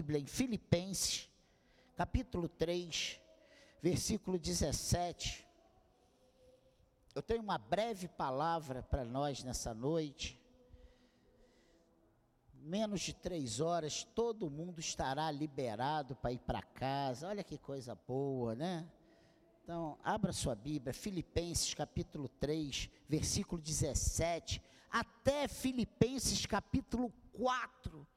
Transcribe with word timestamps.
Bíblia 0.00 0.18
em 0.18 0.24
Filipenses, 0.24 1.28
capítulo 1.94 2.48
3, 2.48 3.20
versículo 3.82 4.38
17. 4.38 5.46
Eu 7.14 7.20
tenho 7.20 7.42
uma 7.42 7.58
breve 7.58 8.08
palavra 8.08 8.82
para 8.82 9.04
nós 9.04 9.44
nessa 9.44 9.74
noite. 9.74 10.40
Menos 12.54 13.02
de 13.02 13.12
três 13.12 13.60
horas, 13.60 14.02
todo 14.02 14.50
mundo 14.50 14.80
estará 14.80 15.30
liberado 15.30 16.16
para 16.16 16.32
ir 16.32 16.38
para 16.38 16.62
casa. 16.62 17.28
Olha 17.28 17.44
que 17.44 17.58
coisa 17.58 17.94
boa, 17.94 18.54
né? 18.54 18.90
Então, 19.62 19.98
abra 20.02 20.32
sua 20.32 20.54
Bíblia, 20.54 20.94
Filipenses 20.94 21.74
capítulo 21.74 22.26
3, 22.26 22.88
versículo 23.06 23.60
17, 23.60 24.62
até 24.90 25.46
Filipenses 25.46 26.46
capítulo 26.46 27.12
4 27.34 28.08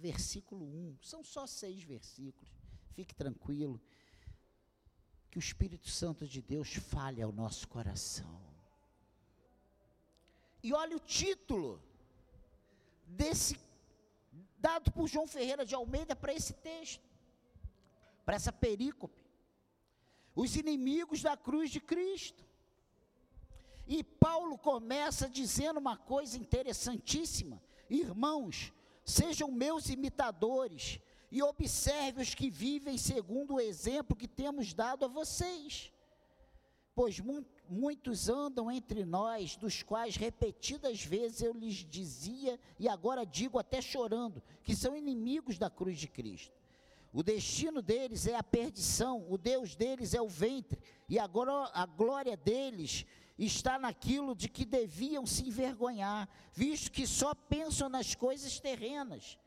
versículo 0.00 0.64
1. 0.64 0.98
São 1.02 1.22
só 1.22 1.46
seis 1.46 1.82
versículos. 1.82 2.50
Fique 2.94 3.14
tranquilo. 3.14 3.80
Que 5.30 5.38
o 5.38 5.44
Espírito 5.48 5.88
Santo 5.88 6.26
de 6.26 6.42
Deus 6.42 6.74
fale 6.74 7.22
ao 7.22 7.30
nosso 7.30 7.68
coração. 7.68 8.40
E 10.62 10.72
olha 10.72 10.96
o 10.96 11.00
título 11.00 11.80
desse 13.06 13.56
dado 14.58 14.90
por 14.90 15.08
João 15.08 15.26
Ferreira 15.26 15.64
de 15.64 15.74
Almeida 15.74 16.14
para 16.14 16.34
esse 16.34 16.52
texto, 16.52 17.02
para 18.24 18.36
essa 18.36 18.52
perícope. 18.52 19.24
Os 20.34 20.56
inimigos 20.56 21.22
da 21.22 21.36
cruz 21.36 21.70
de 21.70 21.80
Cristo. 21.80 22.44
E 23.86 24.04
Paulo 24.04 24.56
começa 24.58 25.28
dizendo 25.28 25.78
uma 25.78 25.96
coisa 25.96 26.36
interessantíssima. 26.36 27.60
Irmãos, 27.88 28.72
Sejam 29.10 29.50
meus 29.50 29.88
imitadores 29.88 31.00
e 31.32 31.42
observe 31.42 32.22
os 32.22 32.32
que 32.32 32.48
vivem 32.48 32.96
segundo 32.96 33.54
o 33.54 33.60
exemplo 33.60 34.16
que 34.16 34.28
temos 34.28 34.72
dado 34.72 35.04
a 35.04 35.08
vocês. 35.08 35.92
Pois 36.94 37.18
mu 37.18 37.44
muitos 37.68 38.28
andam 38.28 38.70
entre 38.70 39.04
nós, 39.04 39.56
dos 39.56 39.82
quais 39.82 40.16
repetidas 40.16 41.04
vezes 41.04 41.40
eu 41.40 41.52
lhes 41.52 41.86
dizia, 41.88 42.58
e 42.80 42.88
agora 42.88 43.24
digo 43.24 43.60
até 43.60 43.80
chorando, 43.80 44.42
que 44.64 44.74
são 44.74 44.96
inimigos 44.96 45.56
da 45.56 45.70
cruz 45.70 45.98
de 45.98 46.08
Cristo. 46.08 46.52
O 47.12 47.22
destino 47.22 47.80
deles 47.80 48.26
é 48.26 48.34
a 48.34 48.42
perdição, 48.42 49.24
o 49.28 49.38
Deus 49.38 49.76
deles 49.76 50.14
é 50.14 50.20
o 50.20 50.28
ventre, 50.28 50.80
e 51.08 51.16
agora 51.16 51.70
a 51.72 51.86
glória 51.86 52.36
deles 52.36 53.06
está 53.46 53.78
naquilo 53.78 54.34
de 54.34 54.48
que 54.48 54.64
deviam 54.64 55.24
se 55.24 55.48
envergonhar, 55.48 56.28
visto 56.52 56.92
que 56.92 57.06
só 57.06 57.34
pensam 57.34 57.88
nas 57.88 58.14
coisas 58.14 58.60
terrenas. 58.60 59.38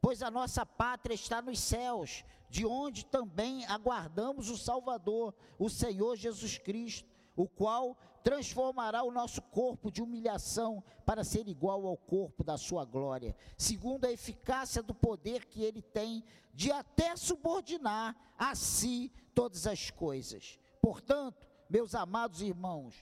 Pois 0.00 0.22
a 0.22 0.30
nossa 0.30 0.64
pátria 0.64 1.14
está 1.14 1.42
nos 1.42 1.58
céus, 1.58 2.24
de 2.48 2.64
onde 2.64 3.04
também 3.04 3.66
aguardamos 3.66 4.48
o 4.48 4.56
Salvador, 4.56 5.34
o 5.58 5.68
Senhor 5.68 6.16
Jesus 6.16 6.58
Cristo, 6.58 7.08
o 7.36 7.48
qual 7.48 7.96
transformará 8.22 9.02
o 9.02 9.10
nosso 9.10 9.42
corpo 9.42 9.90
de 9.90 10.02
humilhação 10.02 10.82
para 11.04 11.24
ser 11.24 11.48
igual 11.48 11.86
ao 11.86 11.96
corpo 11.96 12.44
da 12.44 12.56
sua 12.56 12.84
glória, 12.84 13.34
segundo 13.56 14.04
a 14.04 14.12
eficácia 14.12 14.82
do 14.82 14.94
poder 14.94 15.46
que 15.46 15.62
ele 15.62 15.82
tem 15.82 16.22
de 16.54 16.70
até 16.70 17.16
subordinar 17.16 18.16
a 18.38 18.54
si 18.54 19.12
todas 19.34 19.66
as 19.66 19.90
coisas. 19.90 20.58
Portanto, 20.80 21.46
meus 21.68 21.94
amados 21.94 22.42
irmãos, 22.42 22.94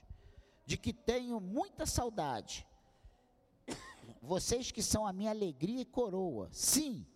de 0.69 0.77
que 0.77 0.93
tenho 0.93 1.41
muita 1.41 1.87
saudade. 1.87 2.69
Vocês 4.21 4.71
que 4.71 4.83
são 4.83 5.07
a 5.07 5.15
minha 5.15 5.31
alegria 5.31 5.81
e 5.81 5.87
coroa, 5.87 6.51
sim, 6.53 7.07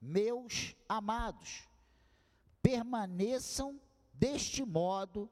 meus 0.00 0.74
amados, 0.88 1.68
permaneçam 2.62 3.78
deste 4.14 4.64
modo, 4.64 5.30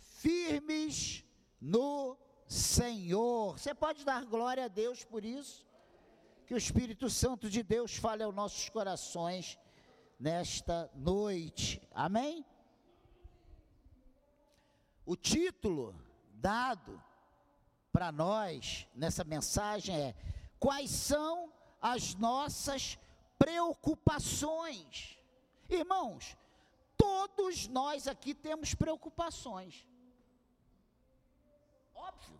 firmes 0.00 1.22
no 1.60 2.16
Senhor. 2.46 3.58
Você 3.58 3.74
pode 3.74 4.02
dar 4.02 4.24
glória 4.24 4.64
a 4.64 4.68
Deus 4.68 5.04
por 5.04 5.22
isso? 5.22 5.66
Que 6.46 6.54
o 6.54 6.58
Espírito 6.58 7.10
Santo 7.10 7.50
de 7.50 7.62
Deus 7.62 7.94
fale 7.94 8.22
aos 8.22 8.34
nossos 8.34 8.70
corações 8.70 9.58
nesta 10.18 10.90
noite. 10.94 11.86
Amém? 11.92 12.42
O 15.04 15.14
título 15.14 15.94
dado 16.44 17.02
para 17.90 18.12
nós 18.12 18.86
nessa 18.94 19.24
mensagem 19.24 19.98
é: 19.98 20.14
quais 20.60 20.90
são 20.90 21.50
as 21.80 22.14
nossas 22.16 22.98
preocupações? 23.38 25.18
Irmãos, 25.70 26.36
todos 26.98 27.66
nós 27.68 28.06
aqui 28.06 28.34
temos 28.34 28.74
preocupações. 28.74 29.88
Óbvio. 31.94 32.38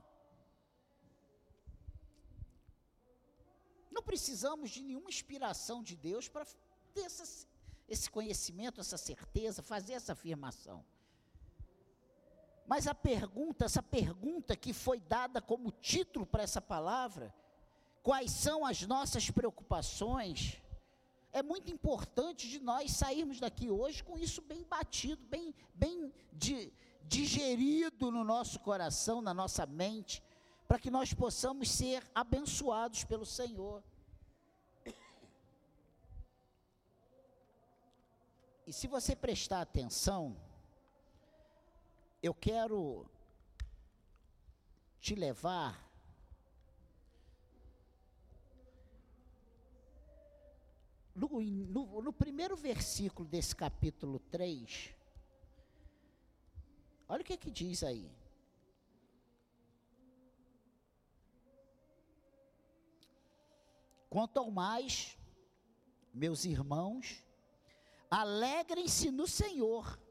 Não 3.90 4.02
precisamos 4.02 4.70
de 4.70 4.82
nenhuma 4.82 5.08
inspiração 5.08 5.82
de 5.82 5.96
Deus 5.96 6.28
para 6.28 6.44
ter 6.92 7.04
essa, 7.04 7.46
esse 7.88 8.10
conhecimento, 8.10 8.82
essa 8.82 8.98
certeza, 8.98 9.62
fazer 9.62 9.94
essa 9.94 10.12
afirmação. 10.12 10.84
Mas 12.66 12.86
a 12.86 12.94
pergunta, 12.94 13.66
essa 13.66 13.82
pergunta 13.82 14.56
que 14.56 14.72
foi 14.72 14.98
dada 14.98 15.40
como 15.40 15.70
título 15.70 16.24
para 16.24 16.42
essa 16.42 16.60
palavra, 16.60 17.34
quais 18.02 18.30
são 18.30 18.64
as 18.64 18.82
nossas 18.82 19.30
preocupações? 19.30 20.62
É 21.32 21.42
muito 21.42 21.70
importante 21.70 22.48
de 22.48 22.58
nós 22.60 22.92
sairmos 22.92 23.38
daqui 23.38 23.70
hoje 23.70 24.02
com 24.02 24.16
isso 24.16 24.40
bem 24.40 24.62
batido, 24.62 25.22
bem, 25.26 25.54
bem 25.74 26.12
di, 26.32 26.72
digerido 27.02 28.10
no 28.10 28.24
nosso 28.24 28.60
coração, 28.60 29.20
na 29.20 29.34
nossa 29.34 29.66
mente, 29.66 30.22
para 30.66 30.78
que 30.78 30.90
nós 30.90 31.12
possamos 31.12 31.70
ser 31.70 32.02
abençoados 32.14 33.04
pelo 33.04 33.26
Senhor. 33.26 33.82
E 38.66 38.72
se 38.72 38.86
você 38.86 39.14
prestar 39.14 39.60
atenção, 39.60 40.34
eu 42.24 42.32
quero 42.32 43.06
te 44.98 45.14
levar 45.14 45.78
no, 51.14 51.28
no, 51.28 52.00
no, 52.00 52.12
primeiro 52.14 52.56
versículo 52.56 53.28
desse 53.28 53.54
capítulo 53.54 54.18
3, 54.18 54.94
olha 57.06 57.20
o 57.20 57.24
que, 57.26 57.36
que 57.36 57.50
diz 57.50 57.82
aí. 57.82 58.10
Quanto 64.08 64.38
ao 64.38 64.50
mais, 64.50 65.18
meus 66.14 66.46
irmãos, 66.46 67.22
alegrem-se 68.10 69.10
no 69.10 69.26
Senhor. 69.26 70.02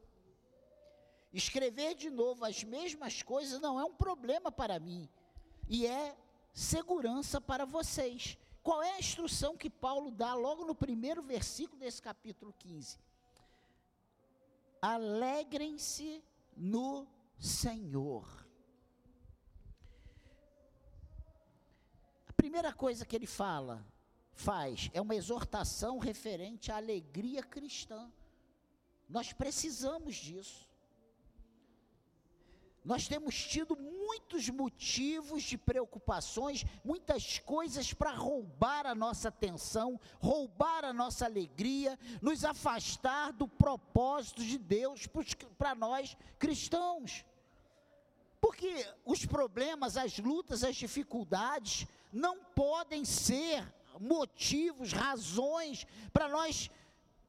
Escrever 1.34 1.96
de 1.96 2.08
novo 2.10 2.44
as 2.44 2.62
mesmas 2.62 3.20
coisas 3.20 3.60
não 3.60 3.78
é 3.78 3.84
um 3.84 3.92
problema 3.92 4.52
para 4.52 4.78
mim, 4.78 5.08
e 5.68 5.84
é 5.84 6.16
segurança 6.52 7.40
para 7.40 7.64
vocês. 7.66 8.38
Qual 8.62 8.80
é 8.80 8.92
a 8.92 8.98
instrução 9.00 9.56
que 9.56 9.68
Paulo 9.68 10.12
dá 10.12 10.32
logo 10.34 10.64
no 10.64 10.76
primeiro 10.76 11.20
versículo 11.22 11.80
desse 11.80 12.00
capítulo 12.00 12.54
15? 12.60 12.98
Alegrem-se 14.80 16.22
no 16.56 17.04
Senhor. 17.36 18.46
A 22.28 22.32
primeira 22.32 22.72
coisa 22.72 23.04
que 23.04 23.16
ele 23.16 23.26
fala, 23.26 23.84
faz, 24.32 24.88
é 24.94 25.00
uma 25.00 25.16
exortação 25.16 25.98
referente 25.98 26.70
à 26.70 26.76
alegria 26.76 27.42
cristã. 27.42 28.08
Nós 29.08 29.32
precisamos 29.32 30.14
disso. 30.14 30.72
Nós 32.84 33.08
temos 33.08 33.34
tido 33.34 33.74
muitos 33.76 34.50
motivos 34.50 35.42
de 35.42 35.56
preocupações, 35.56 36.66
muitas 36.84 37.38
coisas 37.38 37.94
para 37.94 38.10
roubar 38.10 38.84
a 38.84 38.94
nossa 38.94 39.28
atenção, 39.28 39.98
roubar 40.20 40.84
a 40.84 40.92
nossa 40.92 41.24
alegria, 41.24 41.98
nos 42.20 42.44
afastar 42.44 43.32
do 43.32 43.48
propósito 43.48 44.44
de 44.44 44.58
Deus 44.58 45.08
para 45.56 45.74
nós 45.74 46.14
cristãos. 46.38 47.24
Porque 48.38 48.86
os 49.06 49.24
problemas, 49.24 49.96
as 49.96 50.18
lutas, 50.18 50.62
as 50.62 50.76
dificuldades 50.76 51.86
não 52.12 52.44
podem 52.44 53.02
ser 53.02 53.66
motivos, 53.98 54.92
razões 54.92 55.86
para 56.12 56.28
nós 56.28 56.70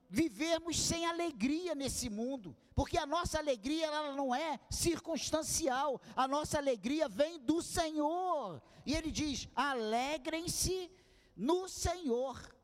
vivermos 0.10 0.80
sem 0.80 1.06
alegria 1.06 1.76
nesse 1.76 2.10
mundo, 2.10 2.56
porque 2.74 2.98
a 2.98 3.06
nossa 3.06 3.38
alegria 3.38 3.86
ela 3.86 4.14
não 4.14 4.34
é 4.34 4.60
circunstancial, 4.70 6.02
a 6.16 6.28
nossa 6.28 6.58
alegria 6.58 7.08
vem 7.08 7.40
do 7.40 7.62
Senhor. 7.62 8.62
E 8.86 8.94
ele 8.94 9.12
diz: 9.12 9.48
"Alegrem-se 9.56 10.92
no 11.36 11.68
Senhor". 11.68 12.56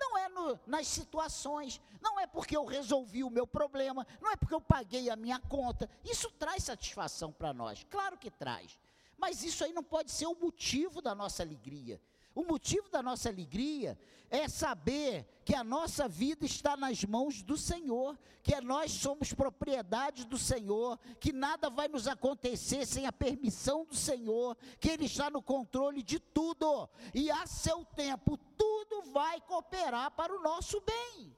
não 0.00 0.16
é 0.16 0.28
no, 0.30 0.58
nas 0.66 0.86
situações, 0.88 1.78
não 2.00 2.18
é 2.18 2.26
porque 2.26 2.56
eu 2.56 2.64
resolvi 2.64 3.22
o 3.22 3.28
meu 3.28 3.46
problema, 3.46 4.06
não 4.20 4.30
é 4.30 4.36
porque 4.36 4.54
eu 4.54 4.60
paguei 4.60 5.10
a 5.10 5.14
minha 5.14 5.38
conta. 5.38 5.88
Isso 6.02 6.30
traz 6.32 6.64
satisfação 6.64 7.30
para 7.30 7.52
nós, 7.52 7.86
claro 7.90 8.16
que 8.16 8.30
traz. 8.30 8.78
Mas 9.18 9.44
isso 9.44 9.62
aí 9.62 9.72
não 9.74 9.84
pode 9.84 10.10
ser 10.10 10.26
o 10.26 10.34
motivo 10.34 11.02
da 11.02 11.14
nossa 11.14 11.42
alegria. 11.42 12.00
O 12.34 12.44
motivo 12.44 12.88
da 12.88 13.02
nossa 13.02 13.28
alegria 13.28 13.98
é 14.30 14.48
saber 14.48 15.26
que 15.44 15.54
a 15.54 15.64
nossa 15.64 16.06
vida 16.06 16.46
está 16.46 16.76
nas 16.76 17.02
mãos 17.04 17.42
do 17.42 17.56
Senhor, 17.56 18.16
que 18.42 18.58
nós 18.60 18.92
somos 18.92 19.32
propriedade 19.32 20.24
do 20.24 20.38
Senhor, 20.38 20.96
que 21.18 21.32
nada 21.32 21.68
vai 21.68 21.88
nos 21.88 22.06
acontecer 22.06 22.86
sem 22.86 23.06
a 23.06 23.12
permissão 23.12 23.84
do 23.84 23.96
Senhor, 23.96 24.56
que 24.78 24.88
Ele 24.88 25.06
está 25.06 25.28
no 25.28 25.42
controle 25.42 26.02
de 26.02 26.20
tudo, 26.20 26.88
e 27.12 27.30
a 27.32 27.46
seu 27.46 27.84
tempo 27.84 28.38
tudo 28.56 29.02
vai 29.10 29.40
cooperar 29.40 30.12
para 30.12 30.32
o 30.32 30.40
nosso 30.40 30.80
bem. 30.80 31.36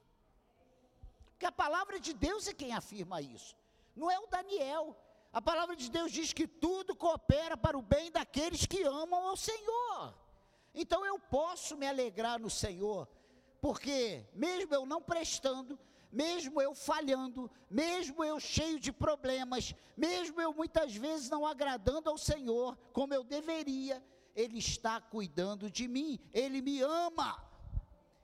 Porque 1.31 1.47
a 1.47 1.51
palavra 1.51 1.99
de 1.99 2.13
Deus 2.13 2.47
é 2.47 2.53
quem 2.53 2.71
afirma 2.71 3.19
isso, 3.19 3.55
não 3.95 4.11
é 4.11 4.19
o 4.19 4.27
Daniel. 4.27 4.95
A 5.31 5.41
palavra 5.41 5.75
de 5.75 5.89
Deus 5.89 6.11
diz 6.11 6.31
que 6.31 6.47
tudo 6.47 6.95
coopera 6.95 7.57
para 7.57 7.75
o 7.75 7.81
bem 7.81 8.11
daqueles 8.11 8.67
que 8.67 8.83
amam 8.83 9.29
ao 9.29 9.35
Senhor. 9.35 10.13
Então 10.73 11.05
eu 11.05 11.19
posso 11.19 11.77
me 11.77 11.87
alegrar 11.87 12.39
no 12.39 12.49
Senhor, 12.49 13.07
porque 13.61 14.25
mesmo 14.33 14.73
eu 14.73 14.85
não 14.85 15.01
prestando, 15.01 15.79
mesmo 16.11 16.61
eu 16.61 16.73
falhando, 16.73 17.49
mesmo 17.69 18.23
eu 18.23 18.39
cheio 18.39 18.79
de 18.79 18.91
problemas, 18.91 19.73
mesmo 19.95 20.39
eu 20.41 20.53
muitas 20.53 20.95
vezes 20.95 21.29
não 21.29 21.45
agradando 21.45 22.09
ao 22.09 22.17
Senhor 22.17 22.77
como 22.91 23.13
eu 23.13 23.23
deveria, 23.23 24.03
Ele 24.35 24.57
está 24.57 24.99
cuidando 24.99 25.69
de 25.69 25.87
mim, 25.87 26.19
Ele 26.31 26.61
me 26.61 26.81
ama. 26.81 27.43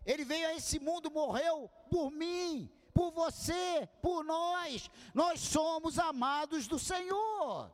Ele 0.05 0.23
veio 0.23 0.47
a 0.47 0.55
esse 0.55 0.79
mundo, 0.79 1.11
morreu 1.11 1.69
por 1.89 2.09
mim, 2.09 2.71
por 2.93 3.11
você, 3.11 3.87
por 4.01 4.23
nós. 4.23 4.89
Nós 5.13 5.39
somos 5.39 5.99
amados 5.99 6.67
do 6.67 6.79
Senhor. 6.79 7.71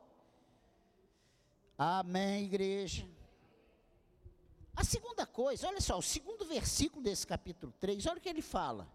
Amém, 1.77 2.45
igreja. 2.45 3.14
A 4.75 4.83
segunda 4.83 5.25
coisa, 5.25 5.67
olha 5.67 5.79
só, 5.79 5.97
o 5.97 6.01
segundo 6.01 6.45
versículo 6.45 7.01
desse 7.01 7.25
capítulo 7.25 7.73
3, 7.79 8.05
olha 8.07 8.17
o 8.17 8.21
que 8.21 8.29
ele 8.29 8.41
fala. 8.41 8.91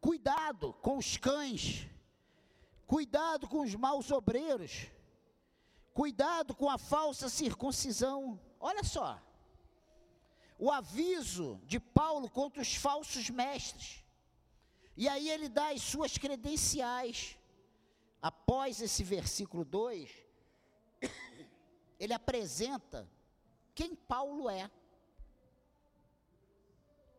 Cuidado 0.00 0.72
com 0.74 0.96
os 0.98 1.16
cães, 1.16 1.86
cuidado 2.86 3.48
com 3.48 3.60
os 3.60 3.74
maus 3.74 4.10
obreiros, 4.12 4.86
cuidado 5.92 6.54
com 6.54 6.70
a 6.70 6.78
falsa 6.78 7.28
circuncisão. 7.28 8.40
Olha 8.60 8.84
só, 8.84 9.20
o 10.56 10.70
aviso 10.70 11.60
de 11.66 11.80
Paulo 11.80 12.30
contra 12.30 12.62
os 12.62 12.76
falsos 12.76 13.28
mestres. 13.30 14.04
E 14.96 15.08
aí 15.08 15.28
ele 15.28 15.48
dá 15.48 15.70
as 15.70 15.82
suas 15.82 16.16
credenciais. 16.16 17.36
Após 18.20 18.80
esse 18.80 19.04
versículo 19.04 19.64
2, 19.64 20.10
ele 22.00 22.12
apresenta 22.12 23.08
quem 23.78 23.94
Paulo 23.94 24.50
é. 24.50 24.68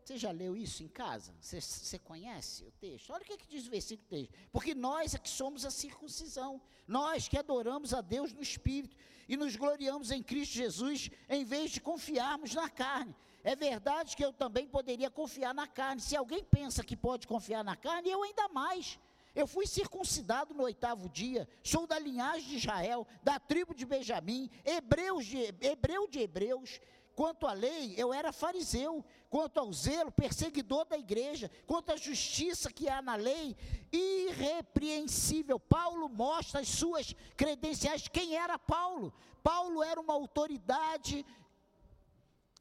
Você 0.03 0.17
já 0.17 0.29
leu 0.29 0.57
isso 0.57 0.83
em 0.83 0.89
casa? 0.89 1.33
Você, 1.39 1.61
você 1.61 1.97
conhece 1.97 2.65
o 2.65 2.71
texto? 2.71 3.11
Olha 3.13 3.21
o 3.21 3.25
que, 3.25 3.31
é 3.31 3.37
que 3.37 3.47
diz 3.47 3.65
o 3.65 3.69
versículo 3.69 4.05
3. 4.09 4.27
Porque 4.51 4.75
nós 4.75 5.15
é 5.15 5.19
que 5.19 5.29
somos 5.29 5.63
a 5.63 5.71
circuncisão. 5.71 6.61
Nós 6.85 7.29
que 7.29 7.37
adoramos 7.37 7.93
a 7.93 8.01
Deus 8.01 8.33
no 8.33 8.41
Espírito 8.41 8.97
e 9.25 9.37
nos 9.37 9.55
gloriamos 9.55 10.11
em 10.11 10.21
Cristo 10.21 10.55
Jesus, 10.55 11.09
em 11.29 11.45
vez 11.45 11.71
de 11.71 11.79
confiarmos 11.79 12.53
na 12.53 12.69
carne. 12.69 13.15
É 13.41 13.55
verdade 13.55 14.17
que 14.17 14.25
eu 14.25 14.33
também 14.33 14.67
poderia 14.67 15.09
confiar 15.09 15.53
na 15.53 15.65
carne. 15.65 16.01
Se 16.01 16.17
alguém 16.17 16.43
pensa 16.43 16.83
que 16.83 16.97
pode 16.97 17.25
confiar 17.25 17.63
na 17.63 17.77
carne, 17.77 18.09
eu 18.09 18.21
ainda 18.21 18.49
mais. 18.49 18.99
Eu 19.35 19.45
fui 19.45 19.67
circuncidado 19.67 20.53
no 20.53 20.63
oitavo 20.63 21.07
dia, 21.09 21.47
sou 21.63 21.85
da 21.85 21.99
linhagem 21.99 22.49
de 22.49 22.55
Israel, 22.57 23.07
da 23.23 23.39
tribo 23.39 23.73
de 23.73 23.85
Benjamim, 23.85 24.49
hebreus 24.65 25.25
de, 25.25 25.53
hebreu 25.61 26.07
de 26.07 26.19
hebreus. 26.19 26.79
Quanto 27.15 27.45
à 27.45 27.51
lei, 27.51 27.93
eu 27.97 28.13
era 28.13 28.31
fariseu. 28.31 29.03
Quanto 29.29 29.59
ao 29.59 29.73
zelo, 29.73 30.09
perseguidor 30.09 30.85
da 30.85 30.97
igreja. 30.97 31.51
Quanto 31.67 31.91
à 31.91 31.97
justiça 31.97 32.71
que 32.71 32.87
há 32.87 33.01
na 33.01 33.15
lei, 33.15 33.57
irrepreensível. 33.91 35.59
Paulo 35.59 36.07
mostra 36.07 36.61
as 36.61 36.69
suas 36.69 37.13
credenciais. 37.35 38.07
Quem 38.07 38.37
era 38.37 38.57
Paulo? 38.57 39.13
Paulo 39.43 39.83
era 39.83 39.99
uma 39.99 40.13
autoridade 40.13 41.25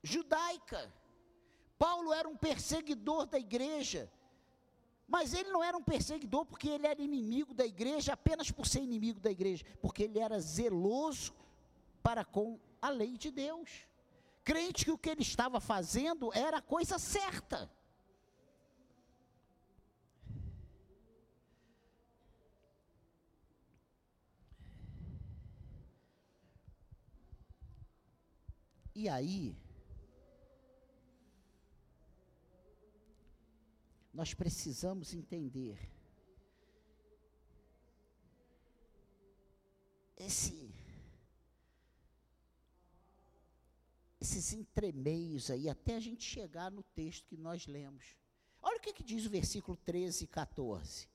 judaica. 0.03 0.93
Paulo 1.79 2.12
era 2.12 2.29
um 2.29 2.37
perseguidor 2.37 3.26
da 3.26 3.38
igreja. 3.38 4.11
Mas 5.09 5.33
ele 5.33 5.51
não 5.51 5.65
era 5.65 5.77
um 5.77 5.83
perseguidor 5.83 6.45
porque 6.45 6.69
ele 6.69 6.87
era 6.87 7.01
inimigo 7.01 7.55
da 7.55 7.65
igreja, 7.65 8.13
apenas 8.13 8.51
por 8.51 8.67
ser 8.67 8.81
inimigo 8.81 9.19
da 9.19 9.31
igreja, 9.31 9.65
porque 9.81 10.03
ele 10.03 10.19
era 10.19 10.39
zeloso 10.39 11.35
para 12.03 12.27
com 12.27 12.61
a 12.81 12.91
lei 12.91 13.17
de 13.17 13.31
Deus. 13.31 13.87
Crente 14.45 14.85
que 14.85 14.91
o 14.91 14.99
que 14.99 15.09
ele 15.09 15.23
estava 15.23 15.61
fazendo 15.61 16.31
era 16.35 16.59
a 16.59 16.63
coisa 16.63 16.99
certa. 16.99 17.71
E 28.95 29.09
aí, 29.09 29.57
nós 34.19 34.35
precisamos 34.35 35.15
entender 35.15 35.79
esse 40.17 40.75
esses 44.20 44.53
entremeios 44.53 45.53
aí 45.53 45.69
até 45.69 45.94
a 45.94 46.00
gente 46.00 46.25
chegar 46.25 46.69
no 46.69 46.82
texto 46.82 47.29
que 47.29 47.37
nós 47.37 47.69
lemos. 47.69 48.17
Olha 48.61 48.79
o 48.79 48.81
que, 48.81 48.93
que 48.93 49.05
diz 49.05 49.25
o 49.25 49.31
versículo 49.31 49.76
13 49.76 50.25
e 50.25 50.26
14. 50.26 51.09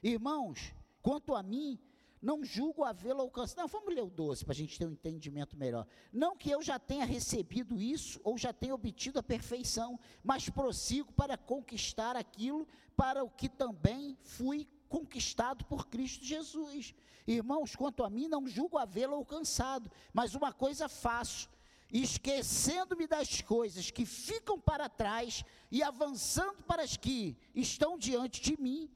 Irmãos, 0.00 0.72
quanto 1.02 1.34
a 1.34 1.42
mim, 1.42 1.76
não 2.20 2.44
julgo 2.44 2.84
havê-lo 2.84 3.20
alcançado. 3.20 3.58
Não, 3.58 3.68
vamos 3.68 3.94
ler 3.94 4.02
o 4.02 4.10
12 4.10 4.44
para 4.44 4.52
a 4.52 4.56
gente 4.56 4.78
ter 4.78 4.86
um 4.86 4.92
entendimento 4.92 5.56
melhor. 5.56 5.86
Não 6.12 6.36
que 6.36 6.50
eu 6.50 6.62
já 6.62 6.78
tenha 6.78 7.04
recebido 7.04 7.80
isso 7.80 8.20
ou 8.24 8.36
já 8.36 8.52
tenha 8.52 8.74
obtido 8.74 9.18
a 9.18 9.22
perfeição, 9.22 9.98
mas 10.22 10.48
prossigo 10.48 11.12
para 11.12 11.36
conquistar 11.36 12.16
aquilo 12.16 12.66
para 12.96 13.22
o 13.22 13.30
que 13.30 13.48
também 13.48 14.16
fui 14.22 14.66
conquistado 14.88 15.64
por 15.64 15.86
Cristo 15.86 16.24
Jesus. 16.24 16.94
Irmãos, 17.26 17.76
quanto 17.76 18.02
a 18.02 18.10
mim, 18.10 18.26
não 18.26 18.48
julgo 18.48 18.78
havê-lo 18.78 19.14
alcançado, 19.14 19.90
mas 20.12 20.34
uma 20.34 20.52
coisa 20.52 20.88
faço, 20.88 21.48
esquecendo-me 21.92 23.06
das 23.06 23.42
coisas 23.42 23.90
que 23.90 24.04
ficam 24.04 24.58
para 24.58 24.88
trás 24.88 25.44
e 25.70 25.82
avançando 25.82 26.62
para 26.62 26.82
as 26.82 26.96
que 26.96 27.36
estão 27.54 27.98
diante 27.98 28.40
de 28.40 28.60
mim, 28.60 28.90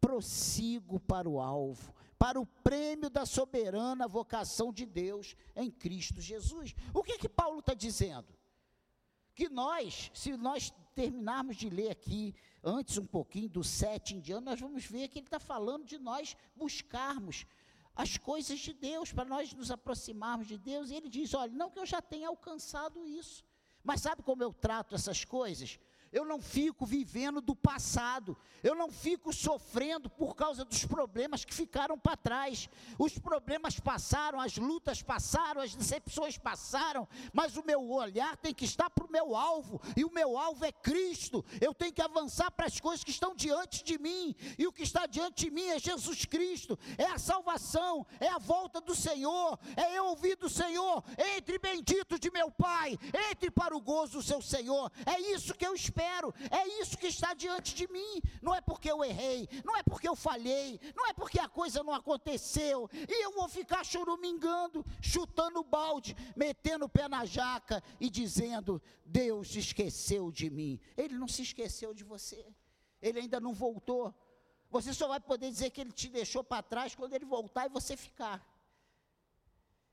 prossigo 0.00 1.00
para 1.00 1.28
o 1.28 1.40
alvo 1.40 1.97
para 2.18 2.40
o 2.40 2.46
prêmio 2.46 3.08
da 3.08 3.24
soberana 3.24 4.08
vocação 4.08 4.72
de 4.72 4.84
Deus 4.84 5.36
em 5.54 5.70
Cristo 5.70 6.20
Jesus. 6.20 6.74
O 6.92 7.02
que 7.02 7.16
que 7.16 7.28
Paulo 7.28 7.60
está 7.60 7.74
dizendo? 7.74 8.26
Que 9.34 9.48
nós, 9.48 10.10
se 10.12 10.36
nós 10.36 10.72
terminarmos 10.94 11.56
de 11.56 11.70
ler 11.70 11.90
aqui, 11.90 12.34
antes 12.62 12.98
um 12.98 13.06
pouquinho 13.06 13.48
do 13.48 13.62
7 13.62 14.16
em 14.16 14.20
diante, 14.20 14.44
nós 14.44 14.60
vamos 14.60 14.84
ver 14.84 15.06
que 15.08 15.20
ele 15.20 15.26
está 15.26 15.38
falando 15.38 15.84
de 15.84 15.96
nós 15.96 16.36
buscarmos 16.56 17.46
as 17.94 18.16
coisas 18.16 18.58
de 18.58 18.72
Deus, 18.72 19.12
para 19.12 19.24
nós 19.24 19.52
nos 19.52 19.70
aproximarmos 19.70 20.48
de 20.48 20.58
Deus, 20.58 20.90
e 20.90 20.94
ele 20.94 21.08
diz: 21.08 21.34
olha, 21.34 21.52
não 21.52 21.70
que 21.70 21.78
eu 21.78 21.86
já 21.86 22.02
tenha 22.02 22.28
alcançado 22.28 23.06
isso, 23.06 23.44
mas 23.82 24.00
sabe 24.00 24.22
como 24.22 24.42
eu 24.42 24.52
trato 24.52 24.94
essas 24.94 25.24
coisas? 25.24 25.78
Eu 26.12 26.24
não 26.24 26.40
fico 26.40 26.86
vivendo 26.86 27.40
do 27.40 27.54
passado, 27.54 28.36
eu 28.62 28.74
não 28.74 28.90
fico 28.90 29.32
sofrendo 29.32 30.08
por 30.08 30.34
causa 30.34 30.64
dos 30.64 30.84
problemas 30.84 31.44
que 31.44 31.54
ficaram 31.54 31.98
para 31.98 32.16
trás. 32.16 32.68
Os 32.98 33.18
problemas 33.18 33.78
passaram, 33.78 34.40
as 34.40 34.56
lutas 34.56 35.02
passaram, 35.02 35.60
as 35.60 35.74
decepções 35.74 36.38
passaram, 36.38 37.06
mas 37.32 37.56
o 37.56 37.64
meu 37.64 37.90
olhar 37.90 38.36
tem 38.36 38.54
que 38.54 38.64
estar 38.64 38.90
para 38.90 39.06
o 39.06 39.10
meu 39.10 39.36
alvo, 39.36 39.80
e 39.96 40.04
o 40.04 40.12
meu 40.12 40.38
alvo 40.38 40.64
é 40.64 40.72
Cristo. 40.72 41.44
Eu 41.60 41.74
tenho 41.74 41.92
que 41.92 42.02
avançar 42.02 42.50
para 42.50 42.66
as 42.66 42.80
coisas 42.80 43.04
que 43.04 43.10
estão 43.10 43.34
diante 43.34 43.84
de 43.84 43.98
mim, 43.98 44.34
e 44.58 44.66
o 44.66 44.72
que 44.72 44.82
está 44.82 45.06
diante 45.06 45.44
de 45.44 45.50
mim 45.50 45.66
é 45.68 45.78
Jesus 45.78 46.24
Cristo, 46.24 46.78
é 46.96 47.04
a 47.04 47.18
salvação, 47.18 48.06
é 48.18 48.28
a 48.28 48.38
volta 48.38 48.80
do 48.80 48.94
Senhor, 48.94 49.58
é 49.76 49.96
eu 49.96 50.06
ouvir 50.06 50.36
do 50.36 50.48
Senhor, 50.48 51.04
entre 51.36 51.58
bendito 51.58 52.18
de 52.18 52.30
meu 52.30 52.50
Pai, 52.50 52.98
entre 53.30 53.50
para 53.50 53.76
o 53.76 53.80
gozo 53.80 54.18
do 54.18 54.22
seu 54.22 54.40
Senhor. 54.40 54.90
É 55.06 55.20
isso 55.20 55.54
que 55.54 55.66
eu 55.66 55.74
espero 55.74 55.97
prospero. 55.98 56.32
É 56.50 56.80
isso 56.80 56.96
que 56.96 57.08
está 57.08 57.34
diante 57.34 57.74
de 57.74 57.88
mim. 57.88 58.22
Não 58.40 58.54
é 58.54 58.60
porque 58.60 58.90
eu 58.90 59.04
errei, 59.04 59.48
não 59.64 59.76
é 59.76 59.82
porque 59.82 60.08
eu 60.08 60.14
falhei, 60.14 60.80
não 60.94 61.06
é 61.06 61.12
porque 61.12 61.40
a 61.40 61.48
coisa 61.48 61.82
não 61.82 61.92
aconteceu. 61.92 62.88
E 62.92 63.24
eu 63.24 63.32
vou 63.32 63.48
ficar 63.48 63.84
chorumingando, 63.84 64.84
chutando 65.00 65.60
o 65.60 65.64
balde, 65.64 66.16
metendo 66.36 66.84
o 66.84 66.88
pé 66.88 67.08
na 67.08 67.24
jaca 67.24 67.82
e 68.00 68.08
dizendo: 68.08 68.80
Deus 69.04 69.54
esqueceu 69.56 70.30
de 70.30 70.48
mim. 70.48 70.80
Ele 70.96 71.14
não 71.14 71.28
se 71.28 71.42
esqueceu 71.42 71.92
de 71.92 72.04
você. 72.04 72.46
Ele 73.02 73.20
ainda 73.20 73.40
não 73.40 73.52
voltou. 73.52 74.14
Você 74.70 74.92
só 74.92 75.08
vai 75.08 75.20
poder 75.20 75.50
dizer 75.50 75.70
que 75.70 75.80
ele 75.80 75.92
te 75.92 76.08
deixou 76.08 76.44
para 76.44 76.62
trás 76.62 76.94
quando 76.94 77.14
ele 77.14 77.24
voltar 77.24 77.66
e 77.66 77.70
você 77.70 77.96
ficar. 77.96 78.46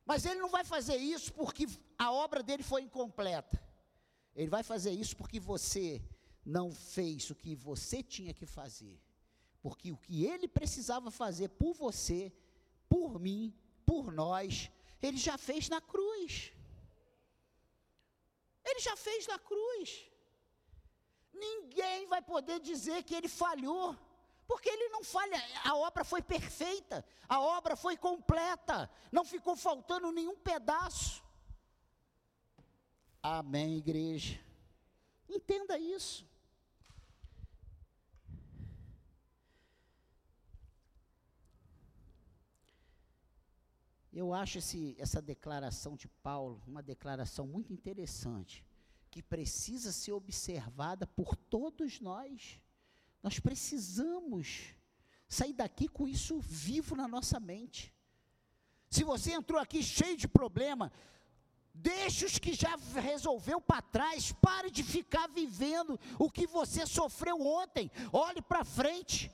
Mas 0.06 0.26
ele 0.26 0.40
não 0.40 0.50
vai 0.50 0.64
fazer 0.64 0.98
isso 0.98 1.34
porque 1.34 1.66
a 1.98 2.12
obra 2.12 2.44
dele 2.44 2.62
foi 2.62 2.82
incompleta. 2.82 3.64
Ele 4.36 4.50
vai 4.50 4.63
fazer 4.63 4.92
isso 4.92 5.15
porque 5.15 5.39
você 5.39 6.01
não 6.46 6.72
fez 6.72 7.30
o 7.30 7.36
que 7.36 7.56
você 7.56 8.04
tinha 8.04 8.34
que 8.34 8.46
fazer. 8.46 9.00
Porque 9.62 9.92
o 9.92 9.98
que 9.98 10.25
ele 10.25 10.48
precisava 10.48 11.10
fazer 11.10 11.50
por 11.50 11.74
você, 11.74 12.32
por 12.88 13.20
mim, 13.20 13.54
por 13.86 14.12
nós, 14.12 14.70
ele 15.01 15.18
já 15.18 15.38
fez 15.38 15.70
na 15.70 15.82
cruz. 15.82 16.51
Ele 18.63 18.80
já 18.80 18.96
fez 18.96 19.25
na 19.27 19.39
cruz. 19.39 20.06
Ninguém 21.34 22.08
vai 22.08 22.22
poder 22.22 22.60
dizer 22.60 23.04
que 23.04 23.15
ele 23.15 23.27
falhou. 23.27 23.98
Porque 24.48 24.70
ele 24.70 24.89
não 24.89 25.04
falha, 25.04 25.42
a 25.63 25.75
obra 25.75 26.04
foi 26.04 26.22
perfeita, 26.22 27.04
a 27.27 27.39
obra 27.39 27.75
foi 27.75 27.98
completa, 27.98 28.88
não 29.12 29.25
ficou 29.25 29.56
faltando 29.56 30.12
nenhum 30.12 30.36
pedaço. 30.36 31.25
Amém, 33.27 33.77
igreja. 33.77 34.39
Entenda 35.27 35.79
isso. 35.79 36.29
Eu 44.13 44.32
acho 44.32 44.60
esse, 44.60 44.96
essa 45.00 45.24
declaração 45.24 45.96
de 45.96 46.08
Paulo 46.08 46.62
uma 46.67 46.84
declaração 46.84 47.48
muito 47.48 47.74
interessante, 47.74 48.63
que 49.10 49.24
precisa 49.24 49.91
ser 49.91 50.12
observada 50.12 51.08
por 51.08 51.36
todos 51.36 52.00
nós. 52.00 52.62
Nós 53.24 53.39
precisamos 53.39 54.75
sair 55.27 55.53
daqui 55.53 55.88
com 55.88 56.08
isso 56.08 56.39
vivo 56.39 56.96
na 56.96 57.08
nossa 57.08 57.39
mente. 57.39 57.91
Se 58.88 59.03
você 59.03 59.32
entrou 59.32 59.60
aqui 59.60 59.82
cheio 59.82 60.15
de 60.15 60.27
problema, 60.27 60.91
deixe 61.75 62.25
os 62.25 62.39
que 62.39 62.53
já 62.53 62.75
resolveu 63.01 63.60
para 63.60 63.82
trás, 63.82 64.32
pare 64.32 64.72
de 64.72 64.84
ficar 64.84 65.27
vivendo 65.27 66.00
o 66.17 66.29
que 66.29 66.48
você 66.48 66.86
sofreu 66.86 67.39
ontem. 67.41 67.91
Olhe 68.12 68.41
para 68.41 68.63
frente. 68.63 69.32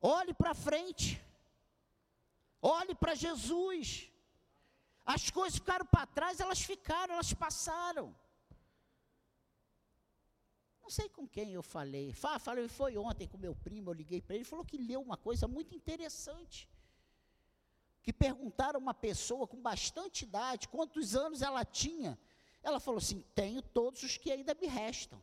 Olhe 0.00 0.34
para 0.34 0.54
frente. 0.54 1.22
Olhe 2.60 2.94
para 2.94 3.14
Jesus. 3.14 4.10
As 5.04 5.30
coisas 5.30 5.58
ficaram 5.58 5.86
para 5.86 6.06
trás, 6.06 6.40
elas 6.40 6.60
ficaram, 6.60 7.14
elas 7.14 7.32
passaram. 7.32 8.14
Não 10.82 10.90
sei 10.90 11.08
com 11.08 11.26
quem 11.26 11.52
eu 11.52 11.62
falei. 11.62 12.12
Falei, 12.12 12.68
foi 12.68 12.96
ontem 12.96 13.26
com 13.28 13.38
meu 13.38 13.54
primo, 13.54 13.90
eu 13.90 13.94
liguei 13.94 14.20
para 14.20 14.34
ele, 14.34 14.42
ele 14.42 14.50
falou 14.50 14.64
que 14.64 14.76
leu 14.76 15.00
uma 15.00 15.16
coisa 15.16 15.46
muito 15.48 15.74
interessante. 15.74 16.68
Que 18.02 18.12
perguntaram 18.12 18.78
a 18.78 18.82
uma 18.82 18.94
pessoa 18.94 19.46
com 19.46 19.60
bastante 19.60 20.24
idade 20.24 20.68
quantos 20.68 21.14
anos 21.14 21.40
ela 21.40 21.64
tinha. 21.64 22.18
Ela 22.62 22.80
falou 22.80 22.98
assim: 22.98 23.24
tenho 23.34 23.62
todos 23.62 24.02
os 24.02 24.16
que 24.16 24.30
ainda 24.30 24.54
me 24.54 24.66
restam. 24.66 25.20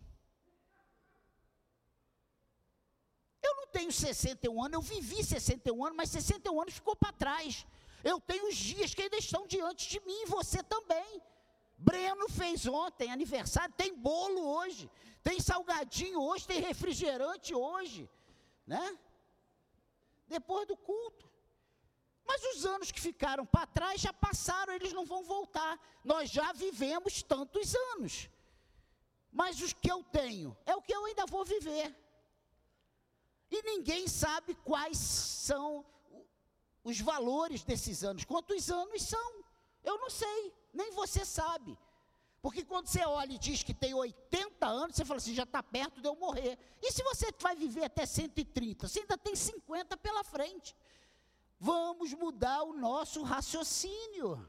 Eu 3.41 3.55
não 3.55 3.67
tenho 3.67 3.91
61 3.91 4.63
anos, 4.63 4.73
eu 4.73 4.81
vivi 4.81 5.23
61 5.23 5.85
anos, 5.85 5.97
mas 5.97 6.09
61 6.09 6.61
anos 6.61 6.73
ficou 6.73 6.95
para 6.95 7.13
trás. 7.13 7.65
Eu 8.03 8.19
tenho 8.19 8.47
os 8.47 8.55
dias 8.55 8.93
que 8.93 9.01
ainda 9.01 9.17
estão 9.17 9.47
diante 9.47 9.89
de 9.89 9.99
mim, 10.01 10.21
e 10.23 10.25
você 10.25 10.63
também. 10.63 11.21
Breno 11.77 12.27
fez 12.27 12.67
ontem 12.67 13.09
aniversário, 13.09 13.73
tem 13.75 13.95
bolo 13.95 14.41
hoje, 14.41 14.91
tem 15.23 15.39
salgadinho 15.39 16.21
hoje, 16.21 16.45
tem 16.45 16.59
refrigerante 16.59 17.55
hoje, 17.55 18.09
né? 18.67 18.97
Depois 20.27 20.67
do 20.67 20.75
culto. 20.75 21.28
Mas 22.29 22.43
os 22.43 22.63
anos 22.63 22.91
que 22.91 23.01
ficaram 23.01 23.43
para 23.43 23.65
trás 23.65 23.99
já 23.99 24.13
passaram, 24.13 24.71
eles 24.73 24.93
não 24.93 25.03
vão 25.03 25.23
voltar. 25.23 25.79
Nós 26.03 26.29
já 26.29 26.51
vivemos 26.53 27.23
tantos 27.23 27.73
anos. 27.93 28.29
Mas 29.31 29.59
os 29.59 29.73
que 29.73 29.91
eu 29.91 30.03
tenho 30.03 30.55
é 30.63 30.75
o 30.75 30.81
que 30.81 30.93
eu 30.93 31.05
ainda 31.05 31.25
vou 31.25 31.43
viver. 31.43 31.87
E 33.49 33.63
ninguém 33.63 34.07
sabe 34.07 34.53
quais 34.53 34.99
são 34.99 35.83
os 36.83 36.99
valores 36.99 37.63
desses 37.63 38.03
anos. 38.03 38.25
Quantos 38.25 38.69
anos 38.69 39.01
são? 39.01 39.43
Eu 39.83 39.97
não 39.97 40.11
sei 40.11 40.53
nem 40.71 40.91
você 40.91 41.25
sabe. 41.25 41.75
Porque 42.43 42.63
quando 42.63 42.85
você 42.87 43.03
olha 43.03 43.33
e 43.33 43.39
diz 43.39 43.63
que 43.63 43.73
tem 43.73 43.95
80 43.95 44.67
anos, 44.67 44.95
você 44.95 45.03
fala 45.03 45.17
assim, 45.17 45.33
já 45.33 45.43
está 45.43 45.63
perto 45.63 45.99
de 45.99 46.07
eu 46.07 46.15
morrer. 46.15 46.59
E 46.79 46.91
se 46.91 47.01
você 47.01 47.33
vai 47.39 47.55
viver 47.55 47.85
até 47.85 48.05
130? 48.05 48.87
Você 48.87 48.99
ainda 48.99 49.17
tem 49.17 49.35
50 49.35 49.97
pela 49.97 50.23
frente. 50.23 50.75
Vamos 51.59 52.13
mudar 52.13 52.63
o 52.63 52.73
nosso 52.73 53.21
raciocínio. 53.21 54.47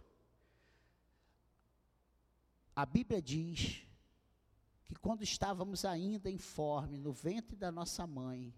A 2.74 2.86
Bíblia 2.86 3.20
diz 3.20 3.82
que 4.84 4.94
quando 4.94 5.22
estávamos 5.22 5.84
ainda 5.84 6.30
informe 6.30 6.98
no 6.98 7.12
ventre 7.12 7.56
da 7.56 7.72
nossa 7.72 8.06
mãe, 8.06 8.54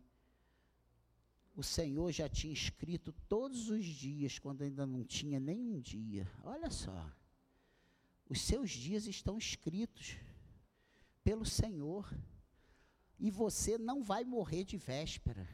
o 1.54 1.62
Senhor 1.62 2.12
já 2.12 2.28
tinha 2.28 2.52
escrito 2.52 3.12
todos 3.26 3.70
os 3.70 3.84
dias, 3.84 4.38
quando 4.38 4.62
ainda 4.62 4.86
não 4.86 5.02
tinha 5.02 5.40
nenhum 5.40 5.80
dia. 5.80 6.30
Olha 6.42 6.70
só. 6.70 7.10
Os 8.28 8.40
seus 8.40 8.70
dias 8.70 9.06
estão 9.06 9.38
escritos 9.38 10.16
pelo 11.24 11.44
Senhor. 11.44 12.10
E 13.18 13.30
você 13.30 13.78
não 13.78 14.02
vai 14.02 14.24
morrer 14.24 14.64
de 14.64 14.76
véspera. 14.76 15.48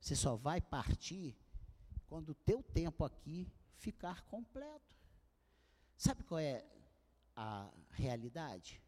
Você 0.00 0.14
só 0.14 0.36
vai 0.36 0.60
partir 0.60 1.36
quando 2.08 2.30
o 2.30 2.34
teu 2.34 2.62
tempo 2.62 3.04
aqui 3.04 3.50
ficar 3.76 4.22
completo. 4.24 4.96
Sabe 5.96 6.22
qual 6.24 6.40
é 6.40 6.64
a 7.36 7.72
realidade? 7.90 8.82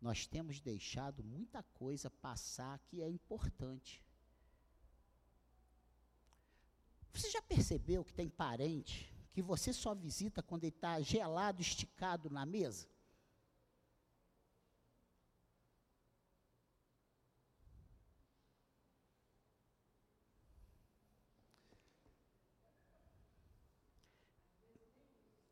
Nós 0.00 0.26
temos 0.26 0.60
deixado 0.60 1.24
muita 1.24 1.62
coisa 1.62 2.10
passar 2.10 2.78
que 2.80 3.02
é 3.02 3.08
importante. 3.08 4.02
Você 7.12 7.30
já 7.30 7.42
percebeu 7.42 8.04
que 8.04 8.12
tem 8.12 8.28
parente 8.28 9.12
que 9.32 9.42
você 9.42 9.72
só 9.72 9.94
visita 9.94 10.42
quando 10.42 10.64
ele 10.64 10.74
está 10.74 11.00
gelado, 11.00 11.60
esticado 11.60 12.30
na 12.30 12.46
mesa? 12.46 12.88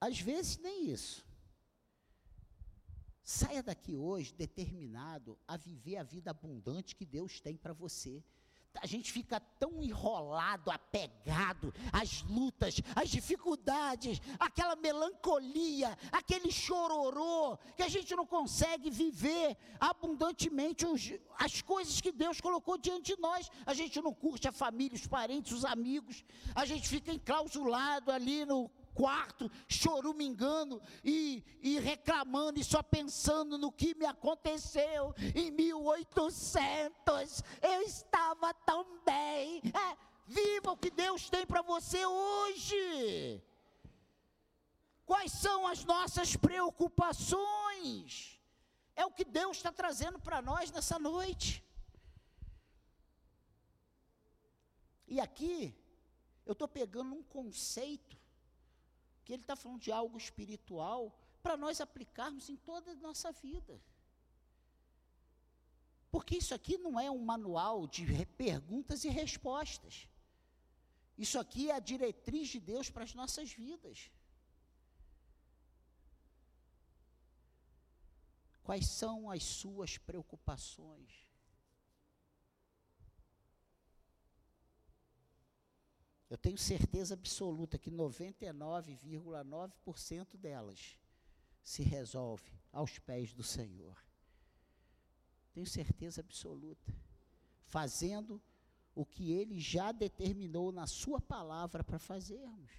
Às 0.01 0.21
vezes 0.21 0.59
nem 0.59 0.91
isso. 0.91 1.25
Saia 3.23 3.63
daqui 3.63 3.97
hoje 3.97 4.33
determinado 4.35 5.39
a 5.49 5.57
viver 5.57 5.97
a 5.97 6.03
vida 6.03 6.31
abundante 6.31 6.95
que 6.95 7.05
Deus 7.05 7.41
tem 7.41 7.57
para 7.57 7.73
você 7.73 8.23
a 8.83 8.87
gente 8.87 9.13
fica 9.13 9.41
tão 9.59 9.83
enrolado, 9.83 10.71
apegado 10.71 11.73
às 11.93 12.23
lutas, 12.23 12.81
às 12.95 13.09
dificuldades, 13.09 14.21
aquela 14.39 14.77
melancolia, 14.77 15.97
aquele 16.13 16.51
chororô, 16.51 17.57
que 17.77 17.83
a 17.83 17.89
gente 17.89 18.15
não 18.15 18.27
consegue 18.27 18.91
viver 18.91 19.57
abundantemente 19.81 20.87
os, 20.87 21.13
as 21.39 21.63
coisas 21.63 22.01
que 22.01 22.13
Deus 22.13 22.41
colocou 22.41 22.79
diante 22.79 23.15
de 23.15 23.21
nós. 23.21 23.51
A 23.65 23.75
gente 23.75 24.01
não 24.01 24.13
curte 24.13 24.49
a 24.49 24.53
família, 24.53 24.97
os 24.97 25.07
parentes, 25.07 25.53
os 25.53 25.65
amigos, 25.65 26.25
a 26.55 26.65
gente 26.65 26.89
fica 26.89 27.13
enclausulado 27.13 28.11
ali 28.11 28.45
no 28.45 28.71
quarto, 28.97 29.49
chorumingando 29.69 30.83
e, 31.05 31.45
e 31.63 31.79
reclamando 31.79 32.59
e 32.59 32.65
só 32.65 32.83
pensando 32.83 33.59
no 33.59 33.71
que 33.71 33.95
me 33.95 34.07
aconteceu 34.07 35.15
em 35.35 35.51
1800. 35.51 37.43
Eu 37.61 37.83
estava 37.83 38.55
tão 38.55 38.99
bem. 39.05 39.61
É, 39.67 39.99
viva 40.27 40.73
o 40.73 40.77
que 40.77 40.91
Deus 40.91 41.29
tem 41.29 41.47
para 41.47 41.61
você 41.61 42.07
hoje. 42.07 43.43
Quais 45.05 45.31
são 45.31 45.67
as 45.67 45.85
nossas 45.85 46.35
preocupações? 46.35 48.41
É 48.97 49.05
o 49.05 49.13
que 49.13 49.27
Deus 49.27 49.59
está 49.59 49.71
trazendo 49.71 50.19
para 50.19 50.41
nós 50.41 50.71
nessa 50.71 50.99
noite. 50.99 51.63
E 55.07 55.21
aqui, 55.21 55.77
eu 56.47 56.53
estou 56.53 56.67
pegando 56.67 57.15
um 57.15 57.23
conceito 57.23 58.16
que 59.27 59.33
ele 59.33 59.43
está 59.43 59.57
falando 59.57 59.81
de 59.81 59.91
algo 59.91 60.17
espiritual 60.17 61.13
para 61.43 61.57
nós 61.57 61.81
aplicarmos 61.81 62.49
em 62.49 62.55
toda 62.57 62.93
a 62.93 62.95
nossa 62.95 63.33
vida. 63.33 63.83
Porque 66.13 66.37
isso 66.37 66.55
aqui 66.55 66.79
não 66.79 66.99
é 66.99 67.11
um 67.11 67.19
manual 67.19 67.89
de 67.89 68.25
perguntas 68.25 69.03
e 69.05 69.09
respostas. 69.09 70.09
Isso 71.19 71.41
aqui 71.41 71.71
é 71.71 71.75
a 71.75 71.81
diretriz 71.81 72.49
de 72.49 72.61
Deus 72.61 72.89
para 72.89 73.03
as 73.03 73.15
nossas 73.15 73.53
vidas. 73.53 74.13
Quais 78.63 78.87
são 78.87 79.29
as 79.29 79.43
suas 79.43 79.99
preocupações? 79.99 81.26
Eu 86.29 86.37
tenho 86.37 86.59
certeza 86.59 87.15
absoluta 87.15 87.79
que 87.79 87.91
99,9% 87.91 90.37
delas 90.37 90.99
se 91.63 91.83
resolve 91.83 92.53
aos 92.73 92.99
pés 92.99 93.33
do 93.33 93.43
Senhor. 93.43 93.97
Tenho 95.53 95.67
certeza 95.67 96.21
absoluta. 96.21 96.95
Fazendo 97.65 98.41
o 98.95 99.05
que 99.05 99.33
ele 99.33 99.59
já 99.61 99.93
determinou 99.93 100.73
na 100.73 100.87
sua 100.87 101.21
palavra 101.21 101.85
para 101.85 101.99
fazermos. 101.99 102.71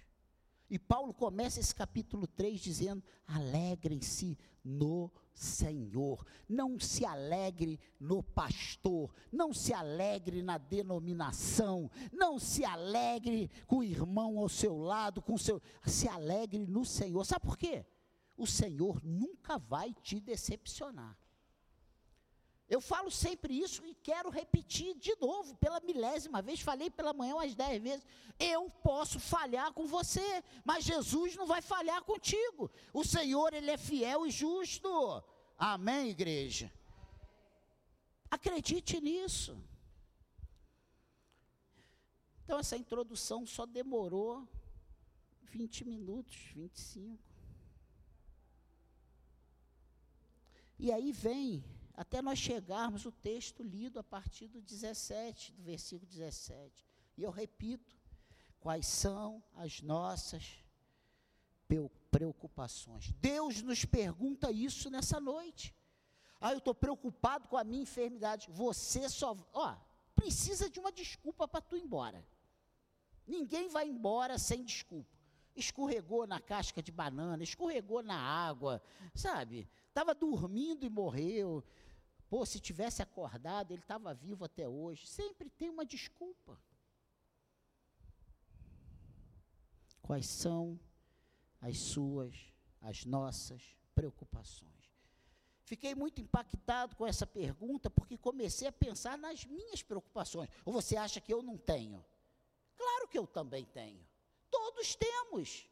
E 0.70 0.78
Paulo 0.78 1.14
começa 1.14 1.60
esse 1.60 1.74
capítulo 1.74 2.26
3 2.26 2.60
dizendo: 2.60 3.02
alegrem-se 3.26 4.38
no 4.62 5.10
Senhor. 5.10 5.27
Não 6.48 6.78
se 6.78 7.04
alegre 7.04 7.78
no 8.00 8.22
pastor, 8.22 9.14
não 9.30 9.52
se 9.52 9.72
alegre 9.72 10.42
na 10.42 10.58
denominação, 10.58 11.90
não 12.12 12.38
se 12.38 12.64
alegre 12.64 13.50
com 13.66 13.78
o 13.78 13.84
irmão 13.84 14.38
ao 14.38 14.48
seu 14.48 14.76
lado, 14.76 15.22
com 15.22 15.34
o 15.34 15.38
seu. 15.38 15.62
Se 15.84 16.08
alegre 16.08 16.66
no 16.66 16.84
Senhor. 16.84 17.24
Sabe 17.24 17.44
por 17.44 17.56
quê? 17.56 17.86
O 18.36 18.46
Senhor 18.46 19.00
nunca 19.04 19.58
vai 19.58 19.92
te 19.94 20.20
decepcionar. 20.20 21.16
Eu 22.68 22.80
falo 22.82 23.10
sempre 23.10 23.58
isso 23.58 23.84
e 23.86 23.94
quero 23.94 24.28
repetir 24.28 24.94
de 24.96 25.16
novo, 25.18 25.56
pela 25.56 25.80
milésima 25.80 26.42
vez, 26.42 26.60
falei 26.60 26.90
pela 26.90 27.14
manhã 27.14 27.36
umas 27.36 27.54
dez 27.54 27.82
vezes. 27.82 28.06
Eu 28.38 28.68
posso 28.82 29.18
falhar 29.18 29.72
com 29.72 29.86
você, 29.86 30.44
mas 30.64 30.84
Jesus 30.84 31.34
não 31.34 31.46
vai 31.46 31.62
falhar 31.62 32.02
contigo. 32.02 32.70
O 32.92 33.02
Senhor, 33.04 33.54
Ele 33.54 33.70
é 33.70 33.78
fiel 33.78 34.26
e 34.26 34.30
justo. 34.30 35.24
Amém, 35.56 36.10
igreja? 36.10 36.70
Acredite 38.30 39.00
nisso. 39.00 39.56
Então, 42.44 42.58
essa 42.58 42.76
introdução 42.76 43.46
só 43.46 43.64
demorou 43.64 44.46
20 45.44 45.86
minutos, 45.86 46.36
25. 46.54 47.18
E 50.78 50.92
aí 50.92 51.12
vem 51.12 51.64
até 51.98 52.22
nós 52.22 52.38
chegarmos 52.38 53.04
o 53.06 53.10
texto 53.10 53.60
lido 53.60 53.98
a 53.98 54.04
partir 54.04 54.46
do 54.46 54.62
17, 54.62 55.52
do 55.52 55.64
versículo 55.64 56.06
17. 56.06 56.86
E 57.16 57.24
eu 57.24 57.30
repito, 57.32 57.98
quais 58.60 58.86
são 58.86 59.42
as 59.56 59.82
nossas 59.82 60.64
preocupações? 62.08 63.12
Deus 63.20 63.62
nos 63.62 63.84
pergunta 63.84 64.52
isso 64.52 64.88
nessa 64.88 65.18
noite. 65.18 65.74
Ah, 66.40 66.52
eu 66.52 66.58
estou 66.58 66.72
preocupado 66.72 67.48
com 67.48 67.56
a 67.56 67.64
minha 67.64 67.82
enfermidade. 67.82 68.48
Você 68.48 69.08
só, 69.08 69.36
ó, 69.52 69.76
precisa 70.14 70.70
de 70.70 70.78
uma 70.78 70.92
desculpa 70.92 71.48
para 71.48 71.60
tu 71.60 71.76
ir 71.76 71.82
embora. 71.82 72.24
Ninguém 73.26 73.68
vai 73.68 73.88
embora 73.88 74.38
sem 74.38 74.64
desculpa. 74.64 75.18
Escorregou 75.56 76.28
na 76.28 76.40
casca 76.40 76.80
de 76.80 76.92
banana, 76.92 77.42
escorregou 77.42 78.04
na 78.04 78.16
água, 78.16 78.80
sabe? 79.16 79.68
Estava 79.88 80.14
dormindo 80.14 80.86
e 80.86 80.88
morreu. 80.88 81.64
Pô, 82.28 82.44
se 82.44 82.60
tivesse 82.60 83.02
acordado, 83.02 83.72
ele 83.72 83.80
estava 83.80 84.12
vivo 84.12 84.44
até 84.44 84.68
hoje. 84.68 85.06
Sempre 85.06 85.48
tem 85.48 85.70
uma 85.70 85.84
desculpa. 85.84 86.60
Quais 90.02 90.26
são 90.26 90.78
as 91.60 91.78
suas, 91.78 92.34
as 92.80 93.04
nossas 93.04 93.62
preocupações? 93.94 94.68
Fiquei 95.64 95.94
muito 95.94 96.20
impactado 96.20 96.96
com 96.96 97.06
essa 97.06 97.26
pergunta, 97.26 97.90
porque 97.90 98.16
comecei 98.16 98.68
a 98.68 98.72
pensar 98.72 99.18
nas 99.18 99.44
minhas 99.44 99.82
preocupações. 99.82 100.48
Ou 100.64 100.72
você 100.72 100.96
acha 100.96 101.20
que 101.20 101.32
eu 101.32 101.42
não 101.42 101.58
tenho? 101.58 102.04
Claro 102.76 103.08
que 103.08 103.18
eu 103.18 103.26
também 103.26 103.64
tenho. 103.66 104.02
Todos 104.50 104.94
temos. 104.94 105.68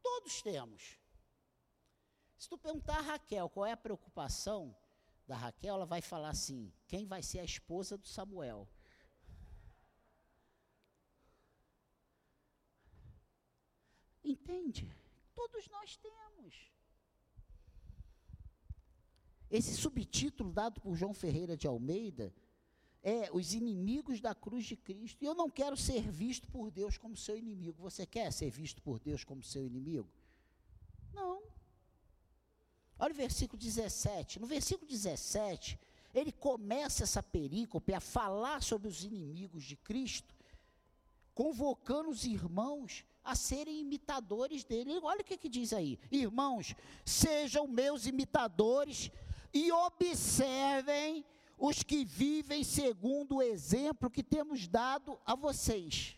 Todos 0.00 0.42
temos. 0.42 0.96
Se 2.38 2.48
tu 2.48 2.58
perguntar 2.58 2.98
a 2.98 3.02
Raquel 3.02 3.48
qual 3.48 3.66
é 3.66 3.72
a 3.72 3.76
preocupação, 3.76 4.76
da 5.26 5.36
Raquel, 5.36 5.74
ela 5.74 5.86
vai 5.86 6.00
falar 6.00 6.30
assim: 6.30 6.72
quem 6.86 7.06
vai 7.06 7.22
ser 7.22 7.40
a 7.40 7.44
esposa 7.44 7.96
do 7.96 8.06
Samuel? 8.06 8.68
Entende? 14.24 14.94
Todos 15.34 15.68
nós 15.68 15.96
temos. 15.96 16.72
Esse 19.50 19.74
subtítulo 19.74 20.50
dado 20.50 20.80
por 20.80 20.94
João 20.94 21.12
Ferreira 21.12 21.56
de 21.56 21.66
Almeida 21.66 22.32
é 23.02 23.30
Os 23.32 23.52
Inimigos 23.52 24.20
da 24.20 24.34
Cruz 24.34 24.64
de 24.64 24.76
Cristo. 24.76 25.22
E 25.22 25.26
eu 25.26 25.34
não 25.34 25.50
quero 25.50 25.76
ser 25.76 26.10
visto 26.10 26.48
por 26.48 26.70
Deus 26.70 26.96
como 26.96 27.16
seu 27.16 27.36
inimigo. 27.36 27.82
Você 27.82 28.06
quer 28.06 28.32
ser 28.32 28.50
visto 28.50 28.80
por 28.80 28.98
Deus 29.00 29.24
como 29.24 29.42
seu 29.42 29.66
inimigo? 29.66 30.08
Não. 31.12 31.42
Olha 33.02 33.10
o 33.10 33.16
versículo 33.16 33.60
17. 33.60 34.38
No 34.38 34.46
versículo 34.46 34.88
17, 34.88 35.76
ele 36.14 36.30
começa 36.30 37.02
essa 37.02 37.20
perícope 37.20 37.92
a 37.92 37.98
falar 37.98 38.62
sobre 38.62 38.86
os 38.86 39.02
inimigos 39.02 39.64
de 39.64 39.74
Cristo, 39.74 40.32
convocando 41.34 42.10
os 42.10 42.24
irmãos 42.24 43.04
a 43.24 43.34
serem 43.34 43.80
imitadores 43.80 44.62
dele. 44.62 45.00
Olha 45.02 45.22
o 45.22 45.24
que, 45.24 45.36
que 45.36 45.48
diz 45.48 45.72
aí: 45.72 45.98
Irmãos, 46.12 46.76
sejam 47.04 47.66
meus 47.66 48.06
imitadores 48.06 49.10
e 49.52 49.72
observem 49.72 51.24
os 51.58 51.82
que 51.82 52.04
vivem 52.04 52.62
segundo 52.62 53.38
o 53.38 53.42
exemplo 53.42 54.08
que 54.08 54.22
temos 54.22 54.68
dado 54.68 55.18
a 55.26 55.34
vocês. 55.34 56.16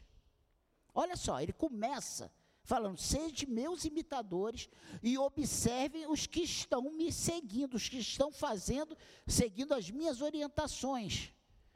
Olha 0.94 1.16
só, 1.16 1.40
ele 1.40 1.54
começa 1.54 2.30
falando: 2.64 2.98
sejam 2.98 3.48
meus 3.48 3.84
imitadores 3.84 4.68
e 5.02 5.16
observem 5.16 6.06
os 6.06 6.26
que 6.26 6.40
estão 6.40 6.90
me 6.90 7.12
seguindo, 7.12 7.74
os 7.74 7.88
que 7.88 7.98
estão 7.98 8.32
fazendo, 8.32 8.96
seguindo 9.26 9.72
as 9.74 9.90
minhas 9.90 10.20
orientações, 10.20 11.30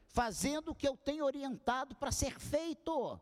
fazendo 0.07 0.71
o 0.71 0.75
que 0.75 0.87
eu 0.87 0.97
tenho 0.97 1.23
orientado 1.23 1.95
para 1.95 2.11
ser 2.11 2.37
feito. 2.39 3.21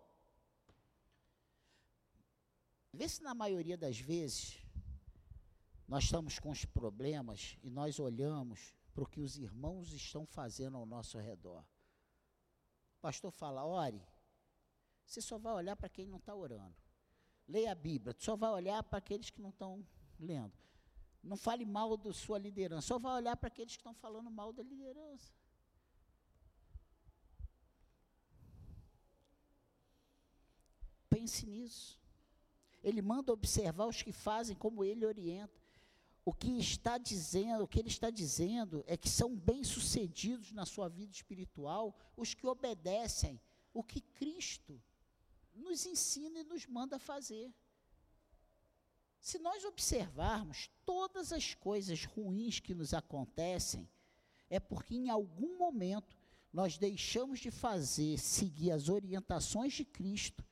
Vê 2.91 3.07
se 3.07 3.21
na 3.21 3.35
maioria 3.35 3.77
das 3.77 3.99
vezes 3.99 4.57
nós 5.87 6.05
estamos 6.05 6.39
com 6.39 6.49
os 6.49 6.65
problemas 6.65 7.57
e 7.61 7.69
nós 7.69 7.99
olhamos 7.99 8.73
para 8.93 9.03
o 9.03 9.07
que 9.07 9.21
os 9.21 9.37
irmãos 9.37 9.91
estão 9.91 10.25
fazendo 10.25 10.77
ao 10.77 10.85
nosso 10.85 11.19
redor. 11.19 11.63
O 12.97 13.01
pastor 13.01 13.31
fala: 13.31 13.65
ore, 13.65 14.01
você 15.05 15.21
só 15.21 15.37
vai 15.37 15.53
olhar 15.53 15.75
para 15.75 15.89
quem 15.89 16.07
não 16.07 16.17
está 16.17 16.33
orando 16.33 16.86
leia 17.47 17.71
a 17.71 17.75
Bíblia, 17.75 18.15
só 18.19 18.35
vai 18.35 18.51
olhar 18.51 18.83
para 18.83 18.97
aqueles 18.97 19.29
que 19.29 19.41
não 19.41 19.49
estão 19.49 19.85
lendo. 20.19 20.53
Não 21.23 21.37
fale 21.37 21.65
mal 21.65 21.97
da 21.97 22.13
sua 22.13 22.37
liderança, 22.37 22.87
só 22.87 22.99
vai 22.99 23.15
olhar 23.15 23.35
para 23.37 23.47
aqueles 23.47 23.75
que 23.75 23.79
estão 23.79 23.93
falando 23.93 24.29
mal 24.29 24.53
da 24.53 24.63
liderança. 24.63 25.31
Pense 31.09 31.45
nisso. 31.45 31.99
Ele 32.83 33.01
manda 33.01 33.33
observar 33.33 33.87
os 33.87 34.01
que 34.01 34.11
fazem 34.11 34.55
como 34.55 34.83
ele 34.83 35.05
orienta. 35.05 35.59
O 36.23 36.33
que 36.33 36.57
está 36.59 36.97
dizendo, 36.97 37.63
o 37.63 37.67
que 37.67 37.79
ele 37.79 37.87
está 37.87 38.09
dizendo 38.09 38.83
é 38.85 38.97
que 38.97 39.09
são 39.09 39.35
bem-sucedidos 39.35 40.51
na 40.51 40.65
sua 40.65 40.89
vida 40.89 41.11
espiritual 41.11 41.97
os 42.15 42.33
que 42.33 42.45
obedecem 42.45 43.39
o 43.73 43.81
que 43.83 44.01
Cristo 44.01 44.81
nos 45.57 45.85
ensina 45.85 46.39
e 46.39 46.43
nos 46.43 46.65
manda 46.65 46.97
fazer. 46.99 47.53
Se 49.19 49.39
nós 49.39 49.65
observarmos 49.65 50.69
todas 50.85 51.33
as 51.33 51.53
coisas 51.53 52.05
ruins 52.05 52.59
que 52.59 52.73
nos 52.73 52.93
acontecem, 52.93 53.89
é 54.49 54.59
porque 54.59 54.95
em 54.95 55.09
algum 55.09 55.57
momento 55.57 56.15
nós 56.53 56.77
deixamos 56.77 57.39
de 57.39 57.51
fazer, 57.51 58.17
seguir 58.17 58.71
as 58.71 58.87
orientações 58.87 59.73
de 59.73 59.83
Cristo 59.83 60.45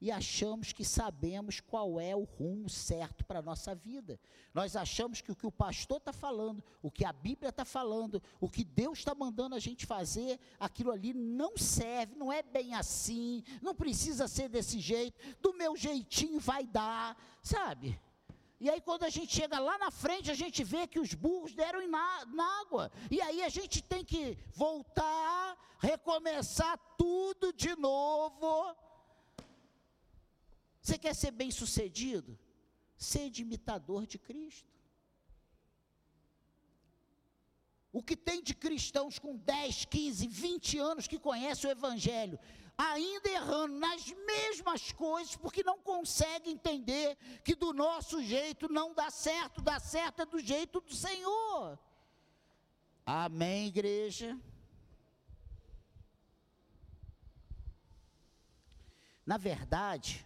e 0.00 0.10
achamos 0.10 0.72
que 0.72 0.84
sabemos 0.84 1.60
qual 1.60 2.00
é 2.00 2.16
o 2.16 2.24
rumo 2.24 2.70
certo 2.70 3.24
para 3.24 3.40
a 3.40 3.42
nossa 3.42 3.74
vida. 3.74 4.18
Nós 4.54 4.74
achamos 4.74 5.20
que 5.20 5.30
o 5.30 5.36
que 5.36 5.46
o 5.46 5.52
pastor 5.52 5.98
está 5.98 6.12
falando, 6.12 6.64
o 6.82 6.90
que 6.90 7.04
a 7.04 7.12
Bíblia 7.12 7.50
está 7.50 7.64
falando, 7.64 8.22
o 8.40 8.48
que 8.48 8.64
Deus 8.64 8.98
está 8.98 9.14
mandando 9.14 9.54
a 9.54 9.58
gente 9.58 9.84
fazer, 9.84 10.40
aquilo 10.58 10.90
ali 10.90 11.12
não 11.12 11.56
serve, 11.56 12.14
não 12.16 12.32
é 12.32 12.42
bem 12.42 12.74
assim, 12.74 13.44
não 13.60 13.74
precisa 13.74 14.26
ser 14.26 14.48
desse 14.48 14.80
jeito, 14.80 15.20
do 15.40 15.52
meu 15.52 15.76
jeitinho 15.76 16.40
vai 16.40 16.66
dar, 16.66 17.16
sabe? 17.42 18.00
E 18.58 18.68
aí, 18.68 18.80
quando 18.80 19.04
a 19.04 19.08
gente 19.08 19.34
chega 19.34 19.58
lá 19.58 19.78
na 19.78 19.90
frente, 19.90 20.30
a 20.30 20.34
gente 20.34 20.62
vê 20.62 20.86
que 20.86 21.00
os 21.00 21.14
burros 21.14 21.54
deram 21.54 21.86
na, 21.88 22.26
na 22.26 22.60
água. 22.60 22.92
E 23.10 23.18
aí 23.22 23.42
a 23.42 23.48
gente 23.48 23.82
tem 23.82 24.04
que 24.04 24.36
voltar, 24.52 25.56
recomeçar 25.78 26.78
tudo 26.98 27.54
de 27.54 27.74
novo. 27.76 28.76
Você 30.80 30.96
quer 30.98 31.14
ser 31.14 31.30
bem 31.30 31.50
sucedido? 31.50 32.38
Seja 32.96 33.42
imitador 33.42 34.06
de 34.06 34.18
Cristo. 34.18 34.68
O 37.92 38.02
que 38.02 38.16
tem 38.16 38.42
de 38.42 38.54
cristãos 38.54 39.18
com 39.18 39.36
10, 39.36 39.84
15, 39.86 40.26
20 40.28 40.78
anos 40.78 41.06
que 41.08 41.18
conhecem 41.18 41.68
o 41.68 41.72
Evangelho 41.72 42.38
ainda 42.80 43.28
errando 43.28 43.78
nas 43.78 44.06
mesmas 44.26 44.90
coisas, 44.92 45.36
porque 45.36 45.62
não 45.62 45.78
consegue 45.78 46.50
entender 46.50 47.16
que 47.44 47.54
do 47.54 47.72
nosso 47.74 48.22
jeito 48.22 48.72
não 48.72 48.94
dá 48.94 49.10
certo, 49.10 49.60
dá 49.60 49.78
certo 49.78 50.22
é 50.22 50.26
do 50.26 50.38
jeito 50.38 50.80
do 50.80 50.94
Senhor. 50.94 51.78
Amém, 53.04 53.66
igreja? 53.66 54.38
Na 59.26 59.36
verdade, 59.36 60.24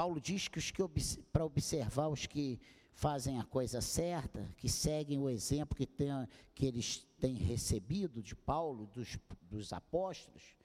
Paulo 0.00 0.18
diz 0.18 0.48
que, 0.48 0.58
os 0.58 0.70
que 0.70 0.82
para 1.30 1.44
observar 1.44 2.08
os 2.08 2.24
que 2.24 2.58
fazem 2.94 3.38
a 3.38 3.44
coisa 3.44 3.82
certa, 3.82 4.50
que 4.56 4.66
seguem 4.66 5.18
o 5.18 5.28
exemplo 5.28 5.76
que, 5.76 5.84
tem, 5.84 6.08
que 6.54 6.64
eles 6.64 7.06
têm 7.18 7.34
recebido 7.34 8.22
de 8.22 8.34
Paulo, 8.34 8.86
dos, 8.86 9.18
dos 9.42 9.74
apóstolos, 9.74 10.56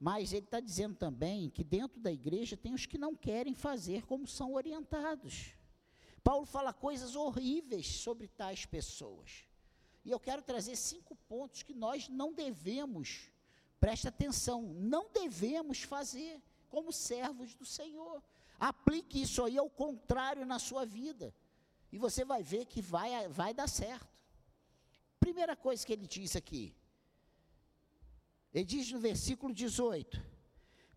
mas 0.00 0.32
ele 0.32 0.46
está 0.46 0.58
dizendo 0.58 0.96
também 0.96 1.50
que 1.50 1.62
dentro 1.62 2.00
da 2.00 2.10
igreja 2.10 2.56
tem 2.56 2.72
os 2.72 2.86
que 2.86 2.96
não 2.96 3.14
querem 3.14 3.54
fazer 3.54 4.06
como 4.06 4.26
são 4.26 4.54
orientados. 4.54 5.52
Paulo 6.24 6.46
fala 6.46 6.72
coisas 6.72 7.14
horríveis 7.14 7.88
sobre 7.88 8.26
tais 8.26 8.64
pessoas. 8.64 9.44
E 10.02 10.10
eu 10.10 10.18
quero 10.18 10.40
trazer 10.40 10.76
cinco 10.76 11.14
pontos 11.28 11.62
que 11.62 11.74
nós 11.74 12.08
não 12.08 12.32
devemos, 12.32 13.30
presta 13.78 14.08
atenção, 14.08 14.62
não 14.62 15.10
devemos 15.12 15.82
fazer 15.82 16.40
como 16.70 16.90
servos 16.90 17.54
do 17.54 17.66
Senhor. 17.66 18.22
Aplique 18.60 19.22
isso 19.22 19.42
aí 19.42 19.56
ao 19.56 19.70
contrário 19.70 20.44
na 20.44 20.58
sua 20.58 20.84
vida. 20.84 21.34
E 21.90 21.96
você 21.96 22.26
vai 22.26 22.42
ver 22.42 22.66
que 22.66 22.82
vai, 22.82 23.26
vai 23.28 23.54
dar 23.54 23.68
certo. 23.68 24.06
Primeira 25.18 25.56
coisa 25.56 25.84
que 25.84 25.92
ele 25.94 26.06
diz 26.06 26.36
aqui: 26.36 26.76
ele 28.52 28.64
diz 28.64 28.92
no 28.92 29.00
versículo 29.00 29.54
18: 29.54 30.22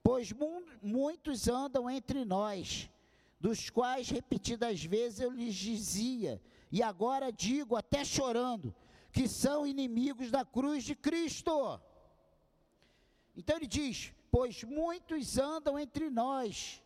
Pois 0.03 0.31
mu 0.33 0.61
muitos 0.81 1.47
andam 1.47 1.89
entre 1.89 2.25
nós, 2.25 2.89
dos 3.39 3.69
quais 3.69 4.09
repetidas 4.09 4.83
vezes 4.83 5.21
eu 5.21 5.31
lhes 5.31 5.55
dizia, 5.55 6.41
e 6.69 6.83
agora 6.83 7.31
digo, 7.31 7.77
até 7.77 8.03
chorando, 8.03 8.75
que 9.11 9.27
são 9.27 9.65
inimigos 9.65 10.29
da 10.29 10.43
cruz 10.43 10.83
de 10.83 10.95
Cristo. 10.95 11.79
Então 13.35 13.55
ele 13.55 13.67
diz: 13.67 14.11
Pois 14.29 14.63
muitos 14.63 15.37
andam 15.37 15.79
entre 15.79 16.09
nós, 16.09 16.82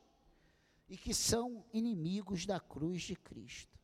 e 0.88 0.98
que 0.98 1.14
são 1.14 1.66
inimigos 1.74 2.46
da 2.46 2.60
cruz 2.60 3.02
de 3.04 3.16
Cristo. 3.16 3.78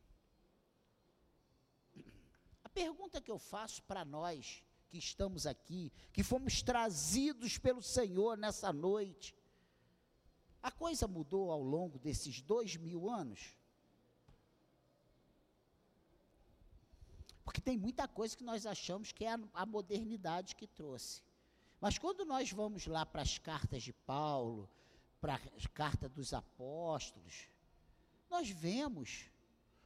A 2.63 2.69
pergunta 2.69 3.21
que 3.21 3.31
eu 3.31 3.37
faço 3.37 3.83
para 3.83 4.05
nós, 4.05 4.63
que 4.89 4.97
estamos 4.97 5.45
aqui, 5.45 5.91
que 6.11 6.23
fomos 6.23 6.61
trazidos 6.61 7.57
pelo 7.57 7.81
Senhor 7.81 8.37
nessa 8.37 8.71
noite. 8.71 9.35
A 10.61 10.71
coisa 10.71 11.07
mudou 11.07 11.51
ao 11.51 11.61
longo 11.61 11.99
desses 11.99 12.41
dois 12.41 12.77
mil 12.77 13.09
anos? 13.09 13.55
Porque 17.43 17.59
tem 17.59 17.77
muita 17.77 18.07
coisa 18.07 18.37
que 18.37 18.43
nós 18.43 18.65
achamos 18.65 19.11
que 19.11 19.25
é 19.25 19.37
a, 19.53 19.65
modernidade 19.65 20.55
que 20.55 20.65
trouxe. 20.65 21.21
Mas 21.81 21.97
quando 21.97 22.23
nós 22.23 22.51
vamos 22.51 22.87
lá 22.87 23.05
para 23.05 23.21
as 23.21 23.37
cartas 23.37 23.83
de 23.83 23.91
Paulo, 23.91 24.69
para 25.23 25.35
a 25.35 25.69
carta 25.73 26.09
dos 26.09 26.33
apóstolos, 26.33 27.47
nós 28.29 28.49
vemos 28.49 29.31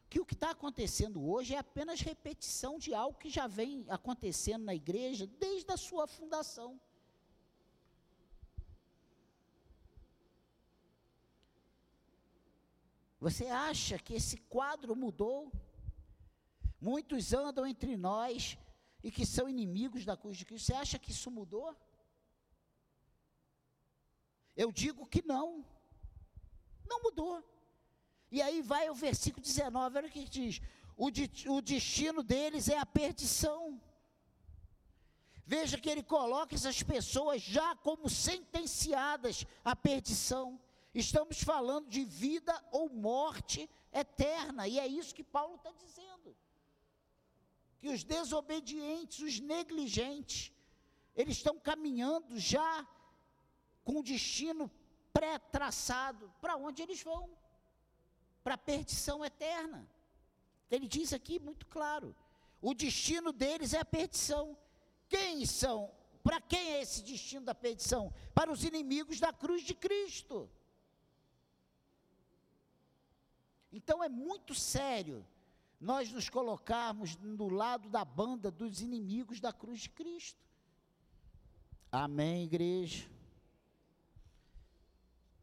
que 0.10 0.20
o 0.20 0.26
que 0.26 0.34
está 0.34 0.50
acontecendo 0.50 1.24
hoje 1.30 1.54
é 1.54 1.60
apenas 1.60 2.02
repetição 2.02 2.80
de 2.80 2.92
algo 2.92 3.20
que 3.20 3.30
já 3.30 3.46
vem 3.46 3.86
acontecendo 3.88 4.66
na 4.66 4.74
igreja 4.74 5.28
desde 5.28 5.72
a 5.72 5.78
sua 5.78 6.08
fundação. 6.08 6.82
Você 13.20 13.46
acha 13.46 14.00
que 14.00 14.16
esse 14.16 14.38
quadro 14.38 14.96
mudou? 14.96 15.52
Muitos 16.82 17.32
andam 17.32 17.68
entre 17.68 17.96
nós 17.96 18.58
e 19.04 19.12
que 19.12 19.24
são 19.24 19.48
inimigos 19.48 20.04
da 20.04 20.18
cruz 20.18 20.36
de 20.36 20.46
Cristo. 20.46 20.66
Você 20.66 20.74
acha 20.74 20.98
que 20.98 21.12
isso 21.12 21.30
mudou? 21.30 21.78
Eu 24.58 24.72
digo 24.72 25.06
que 25.06 25.24
não. 25.26 25.64
Não 26.90 27.04
mudou. 27.04 27.44
E 28.32 28.42
aí 28.42 28.62
vai 28.62 28.90
o 28.90 28.96
versículo 28.96 29.46
19, 29.46 29.98
olha 29.98 30.08
o 30.08 30.12
que 30.12 30.28
diz: 30.28 30.60
o, 30.98 31.12
de, 31.12 31.32
o 31.48 31.62
destino 31.62 32.24
deles 32.24 32.68
é 32.68 32.78
a 32.78 32.86
perdição. 32.86 33.80
Veja 35.46 35.78
que 35.78 35.90
ele 35.90 36.04
coloca 36.04 36.56
essas 36.56 36.82
pessoas 36.84 37.42
já 37.42 37.76
como 37.76 38.10
sentenciadas 38.10 39.46
à 39.64 39.76
perdição. 39.76 40.60
Estamos 40.94 41.42
falando 41.42 41.88
de 41.88 42.04
vida 42.04 42.54
ou 42.72 42.90
morte 42.90 43.70
eterna, 43.94 44.68
e 44.68 44.80
é 44.80 44.88
isso 44.88 45.16
que 45.16 45.24
Paulo 45.24 45.56
está 45.56 45.72
dizendo. 45.72 46.36
Que 47.78 47.90
os 47.90 48.04
desobedientes, 48.04 49.20
os 49.20 49.40
negligentes, 49.40 50.52
eles 51.16 51.38
estão 51.38 51.60
caminhando 51.60 52.38
já 52.40 52.86
com 53.88 54.04
destino 54.04 54.70
pré-traçado 55.14 56.30
para 56.42 56.58
onde 56.58 56.82
eles 56.82 57.02
vão 57.02 57.30
para 58.44 58.56
a 58.56 58.58
perdição 58.58 59.24
eterna. 59.24 59.90
Ele 60.70 60.90
diz 60.90 61.14
aqui 61.14 61.40
muito 61.40 61.66
claro: 61.68 62.14
o 62.62 62.74
destino 62.74 63.32
deles 63.32 63.74
é 63.74 63.80
a 63.80 63.86
perdição. 63.86 64.58
Quem 65.08 65.46
são? 65.46 65.90
Para 66.22 66.42
quem 66.42 66.74
é 66.74 66.82
esse 66.82 67.02
destino 67.02 67.46
da 67.46 67.56
perdição? 67.56 68.14
Para 68.36 68.52
os 68.52 68.66
inimigos 68.66 69.22
da 69.22 69.32
cruz 69.32 69.64
de 69.64 69.74
Cristo. 69.74 70.50
Então 73.72 74.04
é 74.04 74.10
muito 74.10 74.54
sério 74.54 75.26
nós 75.80 76.12
nos 76.12 76.28
colocarmos 76.28 77.16
no 77.16 77.48
lado 77.48 77.88
da 77.88 78.04
banda 78.04 78.52
dos 78.52 78.82
inimigos 78.82 79.40
da 79.40 79.54
cruz 79.54 79.80
de 79.80 79.90
Cristo. 79.92 80.46
Amém, 81.90 82.44
igreja? 82.44 83.17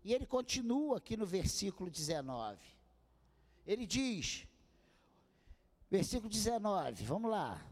E 0.05 0.13
ele 0.13 0.27
continua 0.27 0.99
aqui 0.99 1.17
no 1.17 1.25
versículo 1.25 1.91
19. 1.91 2.59
Ele 3.67 3.87
diz, 3.87 4.47
versículo 5.91 6.29
19, 6.29 7.03
vamos 7.05 7.31
lá. 7.31 7.67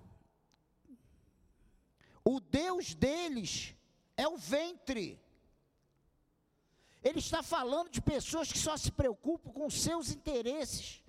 O 2.25 2.41
Deus 2.41 2.95
deles 2.95 3.75
é 4.17 4.27
o 4.27 4.39
ventre. 4.39 5.21
Ele 7.03 7.19
está 7.19 7.43
falando 7.43 7.91
de 7.91 8.01
pessoas 8.01 8.51
que 8.51 8.59
só 8.59 8.79
se 8.79 8.91
preocupam 8.91 9.53
com 9.53 9.69
seus 9.69 10.11
interesses, 10.11 11.02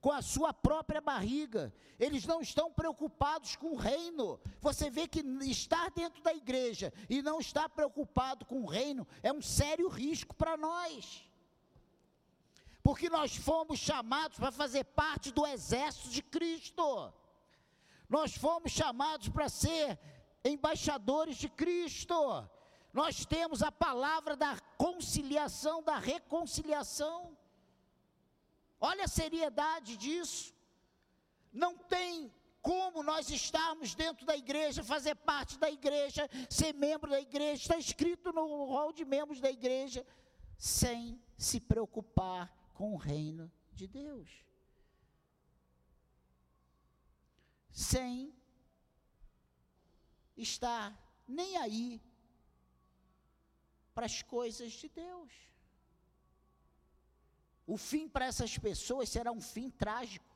com 0.00 0.10
a 0.10 0.22
sua 0.22 0.52
própria 0.52 1.00
barriga. 1.00 1.72
Eles 1.98 2.26
não 2.26 2.40
estão 2.40 2.72
preocupados 2.72 3.56
com 3.56 3.72
o 3.72 3.76
reino. 3.76 4.40
Você 4.60 4.88
vê 4.90 5.06
que 5.06 5.20
estar 5.42 5.90
dentro 5.90 6.22
da 6.22 6.32
igreja 6.32 6.92
e 7.08 7.22
não 7.22 7.40
estar 7.40 7.68
preocupado 7.68 8.44
com 8.46 8.62
o 8.62 8.66
reino 8.66 9.06
é 9.22 9.32
um 9.32 9.42
sério 9.42 9.88
risco 9.88 10.34
para 10.34 10.56
nós 10.56 11.28
porque 12.82 13.10
nós 13.10 13.36
fomos 13.36 13.78
chamados 13.78 14.38
para 14.38 14.50
fazer 14.50 14.84
parte 14.84 15.30
do 15.30 15.46
exército 15.46 16.08
de 16.08 16.22
Cristo. 16.22 17.12
Nós 18.08 18.34
fomos 18.34 18.72
chamados 18.72 19.28
para 19.28 19.48
ser 19.48 19.98
embaixadores 20.44 21.36
de 21.36 21.48
Cristo. 21.48 22.14
Nós 22.92 23.24
temos 23.24 23.62
a 23.62 23.70
palavra 23.70 24.34
da 24.34 24.58
conciliação, 24.76 25.82
da 25.82 25.98
reconciliação. 25.98 27.36
Olha 28.80 29.04
a 29.04 29.08
seriedade 29.08 29.96
disso. 29.96 30.54
Não 31.52 31.76
tem 31.76 32.32
como 32.62 33.02
nós 33.02 33.28
estarmos 33.30 33.94
dentro 33.94 34.24
da 34.24 34.36
igreja, 34.36 34.82
fazer 34.82 35.14
parte 35.14 35.58
da 35.58 35.70
igreja, 35.70 36.28
ser 36.48 36.74
membro 36.74 37.10
da 37.10 37.20
igreja, 37.20 37.62
está 37.62 37.76
escrito 37.76 38.32
no 38.32 38.64
rol 38.64 38.92
de 38.92 39.04
membros 39.04 39.40
da 39.40 39.50
igreja, 39.50 40.06
sem 40.56 41.20
se 41.36 41.60
preocupar 41.60 42.54
com 42.74 42.94
o 42.94 42.96
reino 42.96 43.50
de 43.72 43.86
Deus. 43.86 44.30
Sem 47.72 48.34
estar 50.36 50.98
nem 51.26 51.56
aí 51.56 52.02
para 53.94 54.06
as 54.06 54.22
coisas 54.22 54.72
de 54.72 54.88
Deus. 54.88 55.49
O 57.72 57.76
fim 57.76 58.08
para 58.08 58.26
essas 58.26 58.58
pessoas 58.58 59.08
será 59.08 59.30
um 59.30 59.40
fim 59.40 59.70
trágico. 59.70 60.26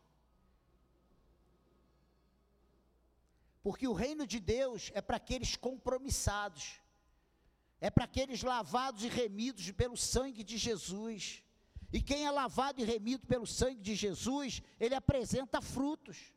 Porque 3.61 3.89
o 3.89 3.93
reino 3.93 4.25
de 4.25 4.39
Deus 4.39 4.93
é 4.95 5.01
para 5.03 5.17
aqueles 5.17 5.57
compromissados, 5.57 6.81
é 7.81 7.91
para 7.91 8.05
aqueles 8.05 8.45
lavados 8.45 9.03
e 9.03 9.09
remidos 9.09 9.69
pelo 9.73 9.97
sangue 9.97 10.45
de 10.45 10.57
Jesus. 10.57 11.43
E 11.93 12.01
quem 12.01 12.25
é 12.25 12.31
lavado 12.31 12.81
e 12.81 12.85
remido 12.85 13.27
pelo 13.27 13.49
sangue 13.49 13.81
de 13.81 13.97
Jesus, 13.97 14.63
ele 14.79 14.95
apresenta 14.95 15.61
frutos, 15.61 16.33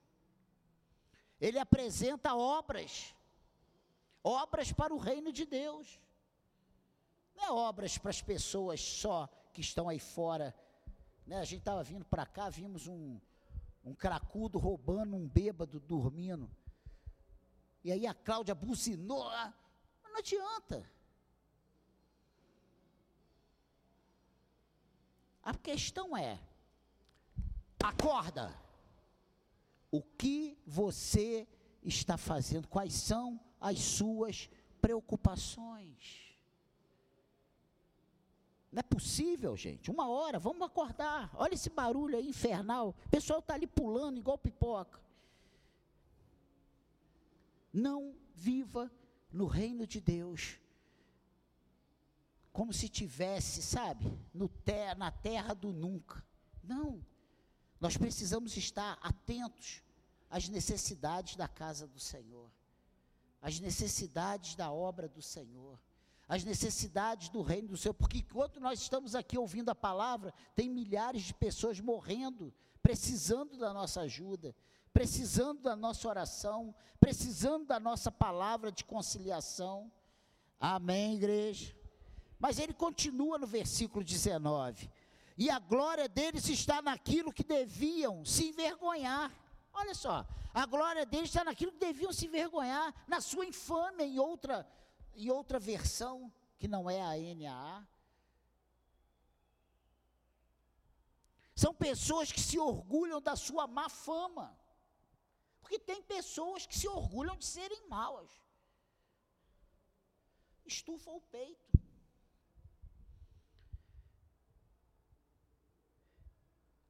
ele 1.40 1.60
apresenta 1.60 2.34
obras, 2.34 3.14
obras 4.24 4.72
para 4.72 4.96
o 4.96 4.98
reino 4.98 5.32
de 5.32 5.46
Deus. 5.46 6.00
Não 7.36 7.44
é 7.44 7.52
obras 7.52 8.00
para 8.00 8.10
as 8.10 8.22
pessoas 8.22 8.82
só 8.82 9.30
que 9.54 9.62
estão 9.62 9.88
aí 9.88 10.00
fora 10.00 10.56
né? 11.28 11.40
A 11.40 11.44
gente 11.44 11.60
estava 11.60 11.84
vindo 11.84 12.06
para 12.06 12.26
cá, 12.26 12.50
vimos 12.50 12.88
um, 12.88 13.20
um 13.84 13.94
cracudo 13.94 14.58
roubando 14.58 15.16
um 15.16 15.28
bêbado 15.28 15.80
dormindo. 15.80 16.50
E 17.84 17.92
aí 17.92 18.08
a 18.08 18.14
Cláudia 18.14 18.56
buzinou. 18.56 19.30
Ah, 19.30 19.54
mas 20.02 20.12
não 20.12 20.20
adianta. 20.20 20.90
A 25.44 25.54
questão 25.54 26.16
é: 26.16 26.40
acorda. 27.84 28.54
O 29.90 30.02
que 30.02 30.58
você 30.66 31.48
está 31.82 32.18
fazendo? 32.18 32.68
Quais 32.68 32.94
são 32.94 33.40
as 33.60 33.80
suas 33.80 34.50
preocupações? 34.82 36.27
Não 38.72 38.80
é 38.80 38.84
possível, 38.84 39.56
gente. 39.56 39.90
Uma 39.90 40.10
hora, 40.10 40.40
vamos 40.40 40.62
acordar. 40.62 41.32
Olha 41.36 41.54
esse 41.54 41.70
barulho 41.70 42.18
aí 42.18 42.28
infernal. 42.28 42.90
O 43.06 43.10
pessoal 43.10 43.40
está 43.40 43.54
ali 43.54 43.66
pulando 43.66 44.18
igual 44.20 44.38
pipoca. 44.38 45.00
Não 47.72 48.16
viva 48.34 48.92
no 49.32 49.46
reino 49.46 49.88
de 49.88 50.02
Deus 50.02 50.60
como 52.52 52.74
se 52.74 52.90
tivesse, 52.90 53.62
sabe, 53.62 54.12
no 54.34 54.50
ter, 54.50 54.96
na 54.96 55.12
terra 55.12 55.54
do 55.54 55.72
nunca. 55.72 56.26
Não. 56.64 57.06
Nós 57.80 57.96
precisamos 57.96 58.58
estar 58.58 58.98
atentos 59.00 59.84
às 60.28 60.50
necessidades 60.50 61.36
da 61.36 61.48
casa 61.48 61.88
do 61.88 62.00
Senhor, 62.00 62.50
às 63.40 63.60
necessidades 63.60 64.56
da 64.56 64.72
obra 64.72 65.08
do 65.08 65.22
Senhor 65.22 65.80
as 66.28 66.44
necessidades 66.44 67.30
do 67.30 67.42
reino 67.42 67.70
do 67.70 67.78
Senhor, 67.78 67.94
porque 67.94 68.20
enquanto 68.20 68.60
nós 68.60 68.82
estamos 68.82 69.16
aqui 69.16 69.38
ouvindo 69.38 69.70
a 69.70 69.76
palavra, 69.76 70.34
tem 70.56 70.70
milhares 70.70 71.24
de 71.24 71.34
pessoas 71.34 71.80
morrendo, 71.80 72.54
precisando 72.82 73.58
da 73.58 73.74
nossa 73.74 74.02
ajuda, 74.02 74.56
precisando 74.94 75.62
da 75.62 75.76
nossa 75.76 76.08
oração, 76.08 76.76
precisando 77.00 77.66
da 77.66 77.80
nossa 77.80 78.12
palavra 78.12 78.72
de 78.72 78.84
conciliação. 78.84 79.92
Amém, 80.60 81.16
igreja? 81.16 81.74
Mas 82.38 82.60
ele 82.60 82.74
continua 82.74 83.38
no 83.38 83.48
versículo 83.48 84.04
19: 84.04 84.92
e 85.38 85.50
a 85.50 85.60
glória 85.60 86.10
deles 86.10 86.50
está 86.50 86.82
naquilo 86.82 87.32
que 87.32 87.44
deviam 87.44 88.26
se 88.26 88.50
envergonhar. 88.50 89.32
Olha 89.72 89.94
só, 89.94 90.26
a 90.54 90.66
glória 90.66 91.06
deles 91.06 91.30
está 91.30 91.44
naquilo 91.44 91.72
que 91.72 91.78
deviam 91.78 92.12
se 92.12 92.26
envergonhar, 92.26 92.94
na 93.08 93.22
sua 93.22 93.46
infâmia, 93.46 94.06
em 94.06 94.18
outra 94.18 94.68
e 95.18 95.32
outra 95.32 95.60
versão, 95.60 96.32
que 96.60 96.68
não 96.68 96.88
é 96.88 97.02
a 97.02 97.36
NAA, 97.36 97.88
são 101.56 101.74
pessoas 101.74 102.32
que 102.32 102.40
se 102.40 102.60
orgulham 102.60 103.20
da 103.20 103.36
sua 103.36 103.66
má 103.66 103.90
fama. 103.90 104.56
Porque 105.60 105.80
tem 105.80 106.04
pessoas 106.04 106.68
que 106.68 106.78
se 106.78 106.88
orgulham 106.88 107.36
de 107.36 107.46
serem 107.46 107.88
maus. 107.88 108.30
Estufa 110.64 111.10
o 111.10 111.20
peito. 111.20 111.68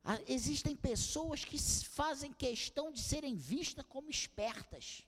Ah, 0.03 0.19
existem 0.27 0.75
pessoas 0.75 1.45
que 1.45 1.57
fazem 1.85 2.33
questão 2.33 2.91
de 2.91 3.01
serem 3.01 3.35
vistas 3.35 3.85
como 3.85 4.09
espertas 4.09 5.06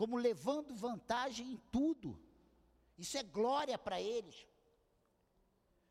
como 0.00 0.16
levando 0.16 0.74
vantagem 0.74 1.46
em 1.52 1.56
tudo. 1.70 2.18
Isso 2.96 3.18
é 3.18 3.22
glória 3.22 3.76
para 3.86 4.00
eles. 4.00 4.46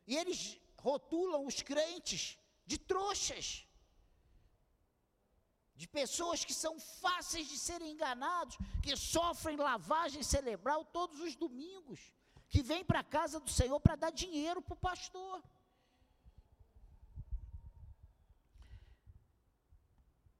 E 0.04 0.16
eles 0.16 0.58
rotulam 0.76 1.46
os 1.46 1.62
crentes 1.62 2.36
de 2.66 2.76
trouxas, 2.76 3.64
de 5.76 5.86
pessoas 5.86 6.44
que 6.44 6.52
são 6.52 6.80
fáceis 6.80 7.46
de 7.48 7.56
serem 7.56 7.92
enganados, 7.92 8.58
que 8.82 8.96
sofrem 8.96 9.56
lavagem 9.56 10.24
cerebral 10.24 10.84
todos 10.84 11.20
os 11.20 11.36
domingos, 11.36 12.00
que 12.48 12.62
vêm 12.62 12.84
para 12.84 12.98
a 12.98 13.10
casa 13.16 13.38
do 13.38 13.48
Senhor 13.58 13.78
para 13.78 13.94
dar 13.94 14.10
dinheiro 14.10 14.60
para 14.60 14.74
o 14.74 14.84
pastor. 14.88 15.40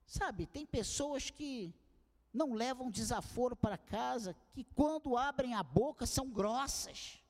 Sabe, 0.05 0.45
tem 0.45 0.65
pessoas 0.65 1.29
que 1.29 1.73
não 2.33 2.53
levam 2.53 2.89
desaforo 2.89 3.55
para 3.55 3.77
casa, 3.77 4.35
que 4.53 4.63
quando 4.63 5.17
abrem 5.17 5.53
a 5.53 5.63
boca 5.63 6.05
são 6.05 6.29
grossas, 6.29 7.21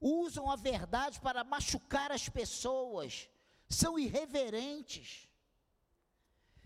usam 0.00 0.50
a 0.50 0.56
verdade 0.56 1.20
para 1.20 1.44
machucar 1.44 2.12
as 2.12 2.28
pessoas, 2.28 3.28
são 3.68 3.98
irreverentes, 3.98 5.28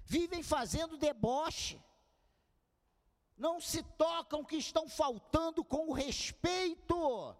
vivem 0.04 0.42
fazendo 0.42 0.96
deboche, 0.96 1.80
não 3.36 3.60
se 3.60 3.82
tocam 3.82 4.44
que 4.44 4.56
estão 4.56 4.88
faltando 4.88 5.64
com 5.64 5.88
o 5.88 5.92
respeito 5.92 7.36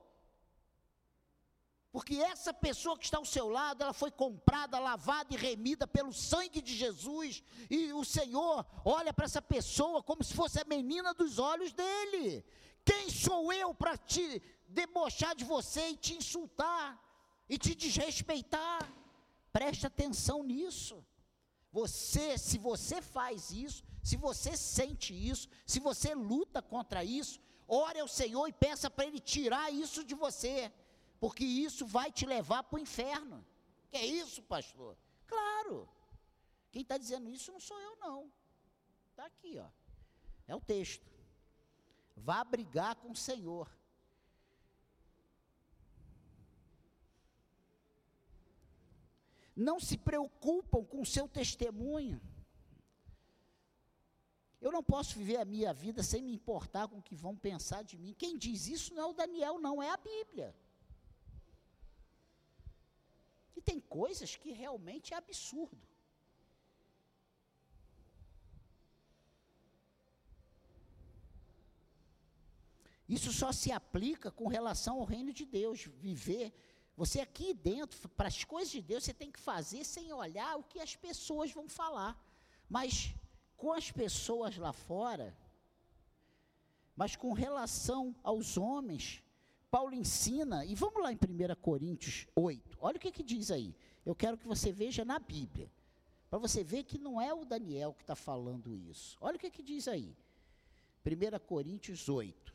porque 1.93 2.17
essa 2.17 2.55
pessoa 2.55 2.97
que 2.97 3.05
está 3.05 3.19
ao 3.19 3.25
seu 3.25 3.51
lado, 3.51 3.83
ela 3.83 3.93
foi 3.93 4.11
comprada, 4.11 4.79
lavada 4.79 5.35
e 5.35 5.37
remida 5.37 5.87
pelo 5.87 6.11
sangue 6.11 6.63
de 6.63 6.75
Jesus. 6.75 7.43
E 7.69 7.93
o 7.93 8.03
Senhor 8.03 8.65
olha 8.83 9.13
para 9.13 9.27
essa 9.27 9.43
pessoa 9.43 10.03
como 10.03 10.25
se 10.25 10.33
fosse 10.33 10.59
a 10.59 10.65
menina 10.65 11.13
dos 11.13 11.39
olhos 11.39 11.71
dele. 11.75 12.43
Quem 12.83 13.11
sou 13.11 13.53
eu 13.53 13.75
para 13.75 13.99
te 13.99 14.41
debochar 14.67 15.37
de 15.37 15.45
você 15.45 15.91
e 15.91 15.97
te 15.97 16.15
insultar 16.15 16.99
e 17.47 17.59
te 17.59 17.75
desrespeitar? 17.75 18.91
Preste 19.53 19.87
atenção 19.87 20.43
nisso. 20.43 21.05
Você, 21.71 22.39
se 22.39 22.57
você 22.57 23.03
faz 23.03 23.51
isso, 23.51 23.85
se 24.03 24.17
você 24.17 24.57
sente 24.57 25.13
isso, 25.13 25.47
se 25.67 25.79
você 25.79 26.15
luta 26.15 26.63
contra 26.63 27.05
isso, 27.05 27.39
ore 27.69 28.01
ao 28.01 28.09
Senhor 28.09 28.47
e 28.49 28.53
peça 28.53 28.89
para 28.89 29.05
Ele 29.05 29.21
tirar 29.21 29.71
isso 29.71 30.03
de 30.03 30.15
você 30.15 30.73
porque 31.23 31.45
isso 31.45 31.87
vai 31.87 32.11
te 32.11 32.27
levar 32.27 32.65
para 32.65 32.77
o 32.77 32.81
inferno. 32.81 33.47
Que 33.89 33.97
é 33.97 34.05
isso, 34.05 34.43
pastor? 34.43 34.99
Claro. 35.25 35.89
Quem 36.73 36.83
está 36.83 36.99
dizendo 36.99 37.31
isso 37.31 37.53
não 37.53 37.61
sou 37.61 37.79
eu, 37.81 37.95
não. 38.01 38.33
Está 39.11 39.27
aqui, 39.27 39.57
ó. 39.57 39.69
É 40.49 40.57
o 40.57 40.61
texto. 40.61 41.09
Vá 42.17 42.43
brigar 42.43 42.97
com 42.97 43.13
o 43.13 43.15
Senhor. 43.15 43.71
Não 49.55 49.79
se 49.79 49.97
preocupam 49.97 50.85
com 50.85 51.03
o 51.03 51.07
seu 51.07 51.29
testemunho. 51.29 52.21
Eu 54.61 54.73
não 54.73 54.83
posso 54.83 55.17
viver 55.17 55.37
a 55.37 55.45
minha 55.45 55.73
vida 55.73 56.03
sem 56.03 56.21
me 56.21 56.35
importar 56.35 56.89
com 56.89 56.99
o 56.99 57.03
que 57.03 57.15
vão 57.15 57.37
pensar 57.37 57.85
de 57.85 57.97
mim. 57.97 58.13
Quem 58.13 58.37
diz 58.37 58.67
isso 58.67 58.93
não 58.93 59.05
é 59.05 59.07
o 59.07 59.13
Daniel, 59.13 59.61
não, 59.61 59.81
é 59.81 59.89
a 59.89 59.97
Bíblia. 59.97 60.53
Tem 63.65 63.81
coisas 63.81 64.37
que 64.37 64.53
realmente 64.53 65.15
é 65.15 65.17
absurdo. 65.17 65.87
Isso 73.09 73.31
só 73.33 73.53
se 73.53 73.71
aplica 73.71 74.31
com 74.31 74.49
relação 74.49 74.99
ao 74.99 75.05
reino 75.05 75.33
de 75.33 75.45
Deus, 75.45 75.83
viver. 76.09 76.53
Você 76.97 77.21
aqui 77.21 77.53
dentro, 77.53 78.09
para 78.11 78.29
as 78.29 78.43
coisas 78.45 78.73
de 78.73 78.81
Deus, 78.81 79.05
você 79.05 79.13
tem 79.13 79.31
que 79.31 79.39
fazer 79.39 79.85
sem 79.85 80.13
olhar 80.13 80.57
o 80.57 80.63
que 80.63 80.81
as 80.81 80.97
pessoas 80.97 81.53
vão 81.53 81.69
falar. 81.69 82.19
Mas 82.69 83.15
com 83.57 83.73
as 83.73 83.91
pessoas 83.91 84.57
lá 84.57 84.73
fora, 84.73 85.37
mas 86.97 87.15
com 87.15 87.33
relação 87.33 88.15
aos 88.23 88.57
homens, 88.57 89.23
Paulo 89.73 89.95
ensina, 89.95 90.67
e 90.67 90.75
vamos 90.75 91.03
lá 91.03 91.11
em 91.11 91.17
1 91.17 91.55
Coríntios 91.63 92.27
8, 92.37 92.77
olha 92.79 92.99
o 92.99 93.01
que, 93.01 93.11
que 93.11 93.23
diz 93.23 93.51
aí. 93.51 93.75
Eu 94.05 94.15
quero 94.15 94.37
que 94.37 94.47
você 94.47 94.71
veja 94.71 95.03
na 95.03 95.19
Bíblia, 95.19 95.73
para 96.29 96.39
você 96.39 96.63
ver 96.63 96.85
que 96.85 96.99
não 96.99 97.19
é 97.19 97.33
o 97.33 97.47
Daniel 97.47 97.95
que 97.95 98.03
está 98.03 98.15
falando 98.15 98.77
isso. 98.77 99.17
Olha 99.19 99.37
o 99.37 99.39
que, 99.39 99.51
que 99.51 99.63
diz 99.63 99.89
aí. 99.89 100.15
1 101.07 101.47
Coríntios 101.47 102.07
8. 102.07 102.55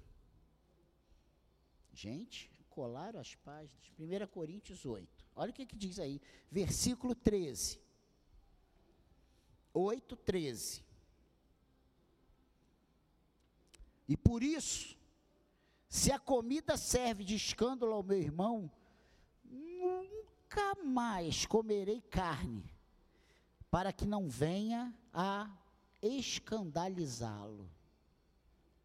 Gente, 1.91 2.51
colaram 2.69 3.19
as 3.19 3.34
páginas. 3.34 3.91
1 3.97 4.27
Coríntios 4.27 4.86
8. 4.86 5.08
Olha 5.36 5.49
o 5.49 5.53
que, 5.53 5.65
que 5.65 5.75
diz 5.75 5.97
aí, 5.97 6.21
versículo 6.51 7.15
13. 7.15 7.80
8, 9.73 10.15
13. 10.17 10.84
E 14.08 14.15
por 14.15 14.43
isso, 14.43 14.97
se 15.89 16.12
a 16.12 16.19
comida 16.19 16.76
serve 16.78 17.23
de 17.23 17.36
escândalo 17.36 17.93
ao 17.93 18.04
meu 18.04 18.17
irmão, 18.17 18.71
nunca 19.43 20.76
mais 20.84 21.45
comerei 21.45 22.02
carne, 22.02 22.69
para 23.71 23.93
que 23.93 24.06
não 24.06 24.30
venha 24.30 24.93
a 25.13 25.50
escandalizá-lo. 26.02 27.69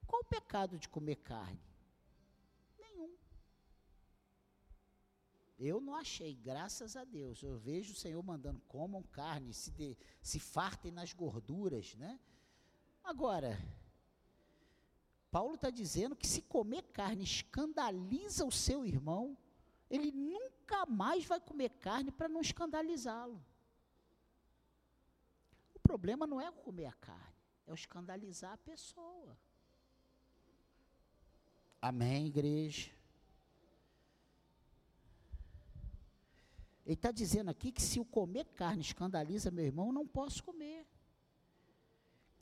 Qual 0.07 0.23
o 0.23 0.27
pecado 0.27 0.79
de 0.79 0.89
comer 0.89 1.17
carne? 1.17 1.61
Nenhum. 2.79 3.17
Eu 5.59 5.81
não 5.81 5.95
achei, 5.95 6.35
graças 6.35 6.97
a 6.97 7.05
Deus. 7.05 7.43
Eu 7.43 7.57
vejo 7.57 7.93
o 7.93 7.97
Senhor 7.97 8.23
mandando 8.23 8.61
comam 8.69 9.03
carne, 9.03 9.53
se, 9.53 9.71
de, 9.71 9.97
se 10.23 10.39
fartem 10.39 10.93
nas 10.93 11.13
gorduras, 11.13 11.95
né? 11.97 12.21
Agora, 13.03 13.59
Paulo 15.33 15.55
está 15.55 15.71
dizendo 15.71 16.15
que 16.15 16.29
se 16.29 16.43
comer 16.43 16.83
carne 16.93 17.25
escandaliza 17.25 18.45
o 18.45 18.53
seu 18.53 18.85
irmão, 18.85 19.35
ele 19.89 20.13
nunca 20.13 20.85
mais 20.85 21.25
vai 21.25 21.41
comer 21.41 21.71
carne 21.71 22.13
para 22.13 22.29
não 22.29 22.43
escandalizá-lo. 22.43 23.43
O 25.75 25.81
problema 25.81 26.27
não 26.27 26.39
é 26.39 26.53
comer 26.53 26.85
a 26.85 26.93
carne, 26.93 27.35
é 27.67 27.73
escandalizar 27.73 28.53
a 28.53 28.59
pessoa. 28.59 29.35
Amém, 31.81 32.27
igreja? 32.27 32.91
Ele 36.85 36.95
está 36.95 37.11
dizendo 37.11 37.51
aqui 37.51 37.73
que 37.73 37.81
se 37.81 37.99
o 37.99 38.05
comer 38.05 38.45
carne 38.55 38.83
escandaliza 38.83 39.51
meu 39.51 39.65
irmão, 39.65 39.93
não 39.93 40.07
posso 40.07 40.45
comer. 40.45 40.87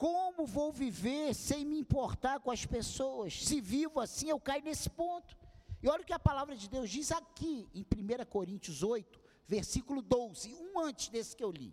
Como 0.01 0.47
vou 0.47 0.71
viver 0.71 1.31
sem 1.35 1.63
me 1.63 1.77
importar 1.77 2.39
com 2.39 2.49
as 2.49 2.65
pessoas? 2.65 3.45
Se 3.45 3.61
vivo 3.61 3.99
assim, 3.99 4.29
eu 4.29 4.39
caio 4.39 4.63
nesse 4.63 4.89
ponto. 4.89 5.37
E 5.79 5.87
olha 5.87 6.01
o 6.01 6.03
que 6.03 6.11
a 6.11 6.17
palavra 6.17 6.55
de 6.55 6.67
Deus 6.67 6.89
diz 6.89 7.11
aqui, 7.11 7.69
em 7.71 7.81
1 7.83 8.25
Coríntios 8.25 8.81
8, 8.81 9.21
versículo 9.47 10.01
12, 10.01 10.55
um 10.55 10.79
antes 10.79 11.09
desse 11.09 11.35
que 11.35 11.43
eu 11.43 11.51
li. 11.51 11.71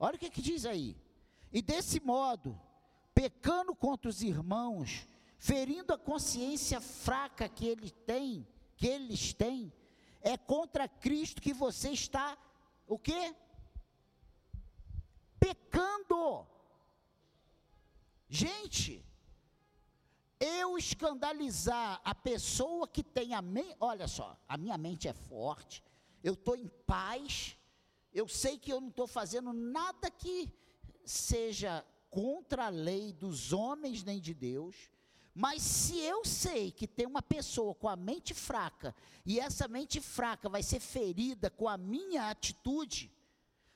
Olha 0.00 0.16
o 0.16 0.18
que, 0.18 0.30
que 0.30 0.40
diz 0.40 0.64
aí. 0.64 0.96
E 1.52 1.60
desse 1.60 2.00
modo, 2.00 2.58
pecando 3.14 3.74
contra 3.74 4.08
os 4.08 4.22
irmãos, 4.22 5.06
ferindo 5.36 5.92
a 5.92 5.98
consciência 5.98 6.80
fraca 6.80 7.50
que 7.50 7.66
ele 7.66 7.90
tem, 7.90 8.48
que 8.78 8.86
eles 8.86 9.34
têm, 9.34 9.70
é 10.22 10.38
contra 10.38 10.88
Cristo 10.88 11.42
que 11.42 11.52
você 11.52 11.90
está 11.90 12.34
o 12.86 12.98
quê? 12.98 13.34
Pecando. 15.38 16.50
Gente, 18.34 19.04
eu 20.40 20.78
escandalizar 20.78 22.00
a 22.02 22.14
pessoa 22.14 22.88
que 22.88 23.04
tem 23.04 23.34
a 23.34 23.42
mente, 23.42 23.76
olha 23.78 24.08
só, 24.08 24.40
a 24.48 24.56
minha 24.56 24.78
mente 24.78 25.06
é 25.06 25.12
forte, 25.12 25.84
eu 26.24 26.32
estou 26.32 26.56
em 26.56 26.66
paz, 26.86 27.58
eu 28.10 28.26
sei 28.26 28.56
que 28.56 28.72
eu 28.72 28.80
não 28.80 28.88
estou 28.88 29.06
fazendo 29.06 29.52
nada 29.52 30.10
que 30.10 30.50
seja 31.04 31.84
contra 32.08 32.68
a 32.68 32.70
lei 32.70 33.12
dos 33.12 33.52
homens 33.52 34.02
nem 34.02 34.18
de 34.18 34.32
Deus, 34.32 34.76
mas 35.34 35.60
se 35.60 35.98
eu 35.98 36.24
sei 36.24 36.70
que 36.70 36.88
tem 36.88 37.04
uma 37.04 37.20
pessoa 37.20 37.74
com 37.74 37.86
a 37.86 37.96
mente 37.96 38.32
fraca, 38.32 38.96
e 39.26 39.38
essa 39.38 39.68
mente 39.68 40.00
fraca 40.00 40.48
vai 40.48 40.62
ser 40.62 40.80
ferida 40.80 41.50
com 41.50 41.68
a 41.68 41.76
minha 41.76 42.30
atitude, 42.30 43.12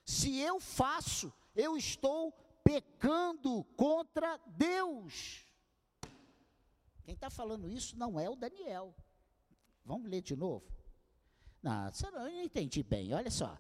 se 0.03 0.39
eu 0.39 0.59
faço, 0.59 1.31
eu 1.55 1.77
estou 1.77 2.35
pecando 2.67 3.63
contra 3.77 4.37
Deus. 4.49 5.47
Quem 7.05 7.15
está 7.15 7.31
falando 7.31 7.71
isso 7.71 7.97
não 7.97 8.19
é 8.19 8.29
o 8.29 8.35
Daniel. 8.35 8.93
Vamos 9.85 10.11
ler 10.11 10.21
de 10.21 10.35
novo? 10.35 10.67
Não, 11.63 11.87
eu 11.87 12.11
não 12.11 12.29
entendi 12.43 12.83
bem, 12.83 13.15
olha 13.15 13.31
só. 13.31 13.57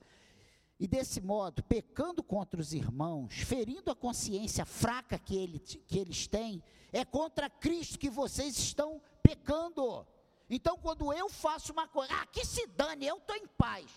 E 0.78 0.88
desse 0.88 1.20
modo, 1.20 1.62
pecando 1.62 2.20
contra 2.20 2.60
os 2.60 2.72
irmãos, 2.72 3.32
ferindo 3.32 3.92
a 3.92 3.94
consciência 3.94 4.66
fraca 4.66 5.16
que, 5.16 5.36
ele, 5.36 5.60
que 5.60 5.98
eles 5.98 6.26
têm, 6.26 6.60
é 6.92 7.04
contra 7.04 7.48
Cristo 7.48 8.00
que 8.00 8.10
vocês 8.10 8.58
estão 8.58 9.00
pecando. 9.22 10.04
Então, 10.50 10.76
quando 10.76 11.12
eu 11.12 11.28
faço 11.28 11.72
uma 11.72 11.86
coisa, 11.86 12.12
ah, 12.12 12.26
que 12.26 12.44
se 12.44 12.66
dane, 12.66 13.06
eu 13.06 13.18
estou 13.18 13.36
em 13.36 13.46
paz. 13.46 13.88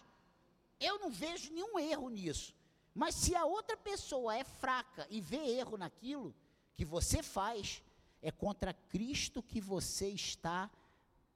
Eu 0.80 1.00
não 1.00 1.10
vejo 1.10 1.52
nenhum 1.52 1.80
erro 1.80 2.10
nisso. 2.10 2.54
Mas 2.94 3.16
se 3.16 3.36
a 3.36 3.46
outra 3.46 3.78
pessoa 3.78 4.36
é 4.36 4.44
fraca 4.44 5.08
e 5.10 5.22
vê 5.22 5.38
erro 5.38 5.78
naquilo 5.78 6.36
que 6.76 6.84
você 6.84 7.22
faz, 7.22 7.84
é 8.22 8.32
contra 8.32 8.74
Cristo 8.74 9.42
que 9.42 9.62
você 9.62 10.10
está 10.10 10.70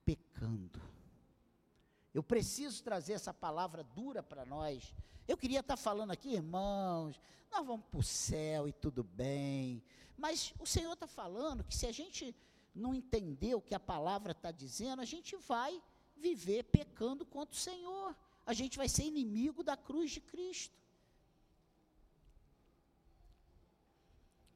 pecando. 0.06 0.82
Eu 2.13 2.22
preciso 2.22 2.84
trazer 2.84 3.13
essa 3.13 3.34
palavra 3.34 3.84
dura 3.84 4.22
para 4.22 4.46
nós. 4.46 4.94
Eu 5.28 5.38
queria 5.38 5.62
estar 5.62 5.78
falando 5.78 6.12
aqui, 6.12 6.34
irmãos, 6.34 7.20
nós 7.52 7.66
vamos 7.66 7.86
para 7.86 8.00
o 8.00 8.04
céu 8.04 8.68
e 8.68 8.74
tudo 8.74 9.04
bem. 9.04 9.84
Mas 10.18 10.54
o 10.60 10.66
Senhor 10.66 10.94
está 10.94 11.08
falando 11.08 11.63
que 11.63 11.76
se 11.76 11.86
a 11.86 11.92
gente 11.92 12.36
não 12.74 12.94
entender 12.94 13.56
o 13.56 13.62
que 13.62 13.76
a 13.76 13.80
palavra 13.80 14.32
está 14.32 14.52
dizendo, 14.52 15.02
a 15.02 15.06
gente 15.06 15.36
vai 15.36 15.82
viver 16.16 16.63
pecando 16.63 17.26
contra 17.26 17.56
o 17.56 17.60
Senhor. 17.60 18.16
A 18.46 18.54
gente 18.54 18.78
vai 18.78 18.89
ser 18.89 19.04
inimigo 19.04 19.63
da 19.63 19.78
cruz 19.78 20.12
de 20.12 20.22
Cristo. 20.22 20.83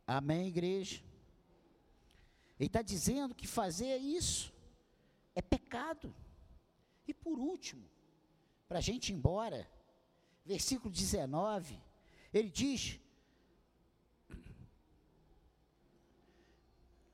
Amém, 0.07 0.47
igreja? 0.47 1.03
Ele 2.57 2.67
está 2.67 2.81
dizendo 2.81 3.35
que 3.35 3.45
fazer 3.45 3.97
isso 3.97 4.53
é 5.35 5.41
pecado. 5.41 6.15
E 7.05 7.13
por 7.13 7.37
último, 7.37 7.85
para 8.67 8.79
a 8.79 8.81
gente 8.81 9.09
ir 9.09 9.15
embora, 9.15 9.69
versículo 10.45 10.89
19, 10.89 11.77
ele 12.33 12.49
diz, 12.49 12.99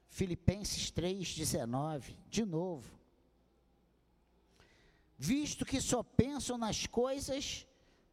Filipenses 0.08 0.92
3,19, 0.92 2.16
de 2.30 2.46
novo, 2.46 3.00
visto 5.18 5.66
que 5.66 5.82
só 5.82 6.04
pensam 6.04 6.58
nas 6.58 6.86
coisas 6.86 7.68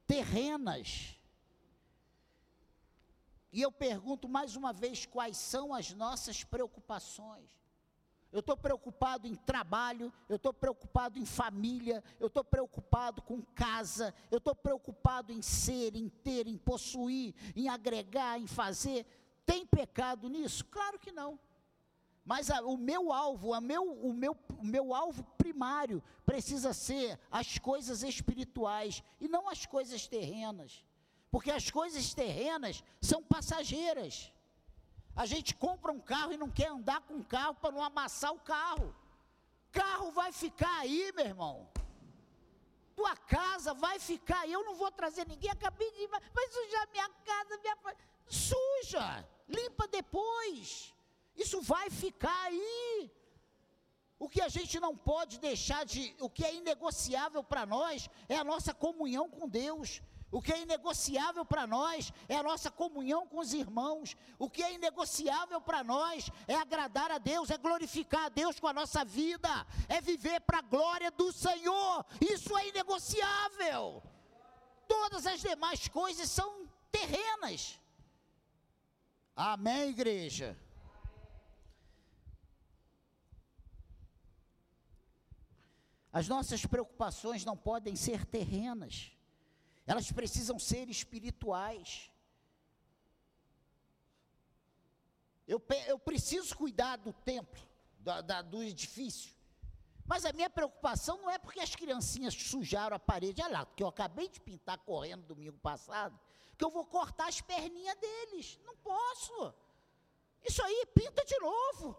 terrenas, 0.06 1.19
e 3.52 3.62
eu 3.62 3.72
pergunto 3.72 4.28
mais 4.28 4.56
uma 4.56 4.72
vez: 4.72 5.06
quais 5.06 5.36
são 5.36 5.74
as 5.74 5.92
nossas 5.92 6.44
preocupações? 6.44 7.48
Eu 8.32 8.40
estou 8.40 8.56
preocupado 8.56 9.26
em 9.26 9.34
trabalho, 9.34 10.12
eu 10.28 10.36
estou 10.36 10.52
preocupado 10.52 11.18
em 11.18 11.26
família, 11.26 12.02
eu 12.20 12.28
estou 12.28 12.44
preocupado 12.44 13.20
com 13.22 13.42
casa, 13.42 14.14
eu 14.30 14.38
estou 14.38 14.54
preocupado 14.54 15.32
em 15.32 15.42
ser, 15.42 15.96
em 15.96 16.08
ter, 16.08 16.46
em 16.46 16.56
possuir, 16.56 17.34
em 17.56 17.68
agregar, 17.68 18.38
em 18.38 18.46
fazer. 18.46 19.04
Tem 19.44 19.66
pecado 19.66 20.28
nisso? 20.28 20.64
Claro 20.66 20.96
que 20.96 21.10
não. 21.10 21.40
Mas 22.24 22.50
a, 22.50 22.62
o 22.62 22.76
meu 22.76 23.12
alvo, 23.12 23.52
a 23.52 23.60
meu, 23.60 23.82
o, 23.82 24.12
meu, 24.12 24.36
o 24.56 24.64
meu 24.64 24.94
alvo 24.94 25.24
primário 25.36 26.00
precisa 26.24 26.72
ser 26.72 27.18
as 27.28 27.58
coisas 27.58 28.04
espirituais 28.04 29.02
e 29.20 29.26
não 29.26 29.48
as 29.48 29.66
coisas 29.66 30.06
terrenas. 30.06 30.84
Porque 31.30 31.50
as 31.50 31.70
coisas 31.70 32.12
terrenas 32.12 32.82
são 33.00 33.22
passageiras. 33.22 34.32
A 35.14 35.26
gente 35.26 35.54
compra 35.54 35.92
um 35.92 36.00
carro 36.00 36.32
e 36.32 36.36
não 36.36 36.50
quer 36.50 36.68
andar 36.68 37.00
com 37.02 37.14
o 37.14 37.24
carro 37.24 37.54
para 37.54 37.72
não 37.72 37.82
amassar 37.82 38.32
o 38.32 38.40
carro. 38.40 38.94
Carro 39.70 40.10
vai 40.10 40.32
ficar 40.32 40.80
aí, 40.80 41.12
meu 41.14 41.26
irmão. 41.26 41.68
Tua 42.96 43.16
casa 43.16 43.72
vai 43.72 43.98
ficar 43.98 44.40
aí. 44.40 44.52
Eu 44.52 44.64
não 44.64 44.74
vou 44.74 44.90
trazer 44.90 45.26
ninguém. 45.26 45.50
Acabei 45.50 45.90
de. 45.92 46.06
Vai 46.08 46.48
sujar 46.48 46.88
minha 46.90 47.08
casa, 47.24 47.58
minha. 47.58 47.76
Suja! 48.26 49.28
Limpa 49.48 49.86
depois. 49.88 50.92
Isso 51.36 51.60
vai 51.62 51.90
ficar 51.90 52.42
aí. 52.42 53.10
O 54.18 54.28
que 54.28 54.42
a 54.42 54.48
gente 54.48 54.78
não 54.78 54.96
pode 54.96 55.38
deixar 55.38 55.84
de. 55.84 56.14
O 56.20 56.28
que 56.28 56.44
é 56.44 56.54
inegociável 56.54 57.42
para 57.42 57.64
nós 57.64 58.10
é 58.28 58.36
a 58.36 58.44
nossa 58.44 58.74
comunhão 58.74 59.30
com 59.30 59.48
Deus. 59.48 60.02
O 60.30 60.40
que 60.40 60.52
é 60.52 60.62
inegociável 60.62 61.44
para 61.44 61.66
nós 61.66 62.12
é 62.28 62.36
a 62.36 62.42
nossa 62.42 62.70
comunhão 62.70 63.26
com 63.26 63.40
os 63.40 63.52
irmãos. 63.52 64.16
O 64.38 64.48
que 64.48 64.62
é 64.62 64.74
inegociável 64.74 65.60
para 65.60 65.82
nós 65.82 66.30
é 66.46 66.54
agradar 66.54 67.10
a 67.10 67.18
Deus, 67.18 67.50
é 67.50 67.58
glorificar 67.58 68.26
a 68.26 68.28
Deus 68.28 68.60
com 68.60 68.68
a 68.68 68.72
nossa 68.72 69.04
vida, 69.04 69.66
é 69.88 70.00
viver 70.00 70.40
para 70.42 70.58
a 70.58 70.62
glória 70.62 71.10
do 71.10 71.32
Senhor. 71.32 72.06
Isso 72.20 72.56
é 72.56 72.68
inegociável. 72.68 74.02
Todas 74.86 75.26
as 75.26 75.40
demais 75.40 75.88
coisas 75.88 76.30
são 76.30 76.68
terrenas. 76.92 77.80
Amém, 79.34 79.88
igreja? 79.90 80.56
As 86.12 86.28
nossas 86.28 86.66
preocupações 86.66 87.44
não 87.44 87.56
podem 87.56 87.94
ser 87.94 88.26
terrenas, 88.26 89.12
elas 89.90 90.10
precisam 90.12 90.56
ser 90.56 90.88
espirituais. 90.88 92.12
Eu, 95.48 95.60
eu 95.88 95.98
preciso 95.98 96.56
cuidar 96.56 96.94
do 96.96 97.12
templo, 97.12 97.60
da, 97.98 98.20
da, 98.20 98.40
do 98.40 98.62
edifício, 98.62 99.34
mas 100.06 100.24
a 100.24 100.32
minha 100.32 100.48
preocupação 100.48 101.20
não 101.20 101.28
é 101.28 101.38
porque 101.38 101.58
as 101.58 101.74
criancinhas 101.74 102.34
sujaram 102.34 102.94
a 102.94 103.00
parede, 103.00 103.42
olha 103.42 103.58
lá, 103.58 103.66
que 103.66 103.82
eu 103.82 103.88
acabei 103.88 104.28
de 104.28 104.40
pintar 104.40 104.78
correndo 104.78 105.26
domingo 105.26 105.58
passado, 105.58 106.16
que 106.56 106.64
eu 106.64 106.70
vou 106.70 106.86
cortar 106.86 107.26
as 107.28 107.40
perninhas 107.40 107.96
deles. 107.96 108.60
Não 108.64 108.76
posso. 108.76 109.52
Isso 110.44 110.62
aí 110.62 110.86
pinta 110.94 111.24
de 111.24 111.38
novo. 111.40 111.96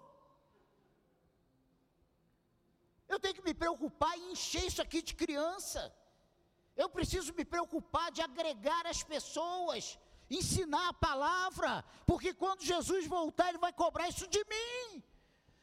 Eu 3.09 3.19
tenho 3.19 3.35
que 3.35 3.43
me 3.43 3.53
preocupar 3.53 4.17
em 4.17 4.31
encher 4.31 4.63
isso 4.63 4.81
aqui 4.81 5.01
de 5.01 5.13
criança. 5.13 5.93
Eu 6.75 6.89
preciso 6.89 7.33
me 7.33 7.45
preocupar 7.45 8.11
de 8.11 8.21
agregar 8.21 8.85
as 8.87 9.03
pessoas, 9.03 9.99
ensinar 10.29 10.89
a 10.89 10.93
palavra, 10.93 11.83
porque 12.05 12.33
quando 12.33 12.63
Jesus 12.63 13.05
voltar, 13.07 13.49
Ele 13.49 13.57
vai 13.57 13.73
cobrar 13.73 14.07
isso 14.07 14.27
de 14.27 14.43
mim. 14.45 15.03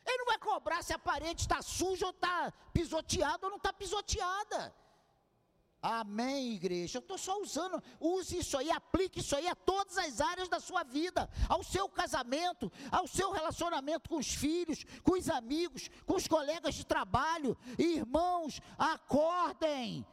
Ele 0.06 0.18
não 0.18 0.26
vai 0.26 0.38
cobrar 0.38 0.82
se 0.82 0.92
a 0.92 0.98
parede 0.98 1.42
está 1.42 1.60
suja 1.60 2.06
ou 2.06 2.12
está 2.12 2.52
pisoteada 2.72 3.46
ou 3.46 3.50
não 3.50 3.58
está 3.58 3.72
pisoteada. 3.72 4.74
Amém, 5.80 6.54
igreja. 6.54 6.98
Eu 6.98 7.00
estou 7.00 7.16
só 7.16 7.40
usando. 7.40 7.80
Use 8.00 8.38
isso 8.38 8.58
aí, 8.58 8.70
aplique 8.70 9.20
isso 9.20 9.36
aí 9.36 9.46
a 9.46 9.54
todas 9.54 9.96
as 9.96 10.20
áreas 10.20 10.48
da 10.48 10.58
sua 10.58 10.82
vida, 10.82 11.30
ao 11.48 11.62
seu 11.62 11.88
casamento, 11.88 12.70
ao 12.90 13.06
seu 13.06 13.30
relacionamento 13.30 14.08
com 14.10 14.16
os 14.16 14.34
filhos, 14.34 14.84
com 15.04 15.12
os 15.12 15.28
amigos, 15.28 15.88
com 16.04 16.14
os 16.14 16.26
colegas 16.26 16.74
de 16.74 16.84
trabalho. 16.84 17.56
Irmãos, 17.78 18.60
acordem. 18.76 20.04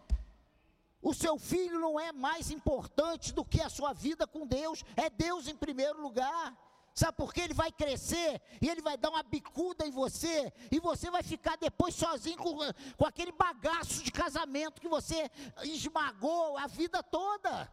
O 1.01 1.13
seu 1.13 1.37
filho 1.37 1.79
não 1.79 1.99
é 1.99 2.11
mais 2.11 2.49
importante 2.49 3.33
do 3.33 3.45
que 3.45 3.61
a 3.61 3.69
sua 3.69 3.93
vida 3.93 4.25
com 4.25 4.45
Deus, 4.45 4.83
é 4.95 5.09
Deus 5.09 5.47
em 5.47 5.55
primeiro 5.55 6.01
lugar. 6.01 6.57
Sabe 6.95 7.17
por 7.17 7.33
quê? 7.33 7.41
Ele 7.41 7.53
vai 7.53 7.71
crescer 7.71 8.41
e 8.61 8.69
ele 8.69 8.81
vai 8.81 8.97
dar 8.97 9.09
uma 9.09 9.21
bicuda 9.21 9.85
em 9.85 9.91
você, 9.91 10.51
e 10.71 10.79
você 10.79 11.11
vai 11.11 11.21
ficar 11.21 11.57
depois 11.57 11.93
sozinho 11.93 12.37
com, 12.37 12.57
com 12.97 13.05
aquele 13.05 13.33
bagaço 13.33 14.01
de 14.01 14.11
casamento 14.11 14.79
que 14.79 14.87
você 14.87 15.29
esmagou 15.63 16.57
a 16.57 16.67
vida 16.67 17.03
toda. 17.03 17.71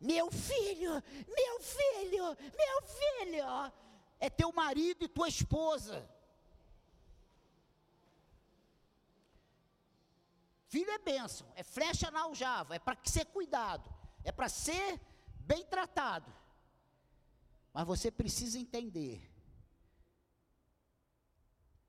Meu 0.00 0.30
filho, 0.30 1.02
meu 1.26 1.60
filho, 1.60 2.24
meu 2.56 2.82
filho, 2.82 3.72
é 4.18 4.28
teu 4.28 4.52
marido 4.52 5.04
e 5.04 5.08
tua 5.08 5.28
esposa. 5.28 6.06
Filho 10.74 10.90
é 10.90 10.98
bênção, 10.98 11.46
é 11.54 11.62
flecha 11.62 12.10
na 12.10 12.22
aljava, 12.22 12.74
é 12.74 12.80
para 12.80 12.98
ser 13.04 13.26
cuidado, 13.26 13.88
é 14.24 14.32
para 14.32 14.48
ser 14.48 15.00
bem 15.38 15.64
tratado. 15.64 16.34
Mas 17.72 17.86
você 17.86 18.10
precisa 18.10 18.58
entender 18.58 19.22